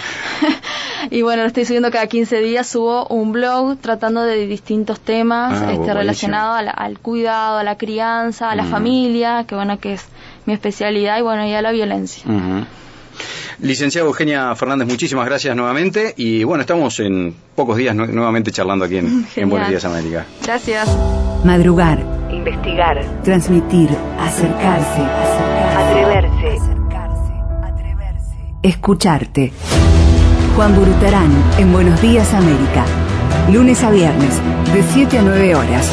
Y 1.10 1.22
bueno, 1.22 1.42
lo 1.42 1.48
estoy 1.48 1.64
subiendo 1.64 1.90
cada 1.90 2.06
15 2.06 2.40
días, 2.40 2.66
subo 2.66 3.06
un 3.08 3.32
blog 3.32 3.78
tratando 3.78 4.22
de 4.22 4.46
distintos 4.46 5.00
temas 5.00 5.62
ah, 5.62 5.72
este, 5.72 5.94
relacionados 5.94 6.70
al 6.74 6.98
cuidado, 6.98 7.58
a 7.58 7.64
la 7.64 7.76
crianza, 7.76 8.50
a 8.50 8.54
la 8.54 8.64
familia, 8.64 9.44
que 9.46 9.54
bueno, 9.54 9.78
que 9.78 9.94
es 9.94 10.04
mi 10.46 10.52
especialidad, 10.52 11.18
y 11.18 11.22
bueno, 11.22 11.46
y 11.46 11.52
a 11.52 11.62
la 11.62 11.72
violencia. 11.72 12.24
Uh. 12.26 12.64
Licenciada 13.60 14.06
Eugenia 14.06 14.54
Fernández, 14.54 14.86
muchísimas 14.86 15.26
gracias 15.26 15.54
nuevamente 15.56 16.14
y 16.16 16.44
bueno, 16.44 16.60
estamos 16.60 17.00
en 17.00 17.34
pocos 17.56 17.76
días 17.76 17.94
nuevamente 17.94 18.52
charlando 18.52 18.84
aquí 18.84 18.98
en, 18.98 19.48
Buenos 19.48 19.68
Días 19.68 19.84
América. 19.84 20.26
Gracias. 20.44 20.88
Madrugar, 21.44 21.98
investigar, 22.30 23.04
transmitir, 23.24 23.90
acercarse, 24.20 25.02
atreverse, 25.76 26.56
acercarse, 26.56 27.32
atreverse, 27.64 28.36
escucharte. 28.62 29.52
Juan 30.58 30.74
Burutarán 30.74 31.30
en 31.58 31.72
Buenos 31.72 32.02
Días 32.02 32.34
América. 32.34 32.84
Lunes 33.48 33.84
a 33.84 33.92
viernes, 33.92 34.42
de 34.74 34.82
7 34.92 35.18
a 35.20 35.22
9 35.22 35.54
horas. 35.54 35.88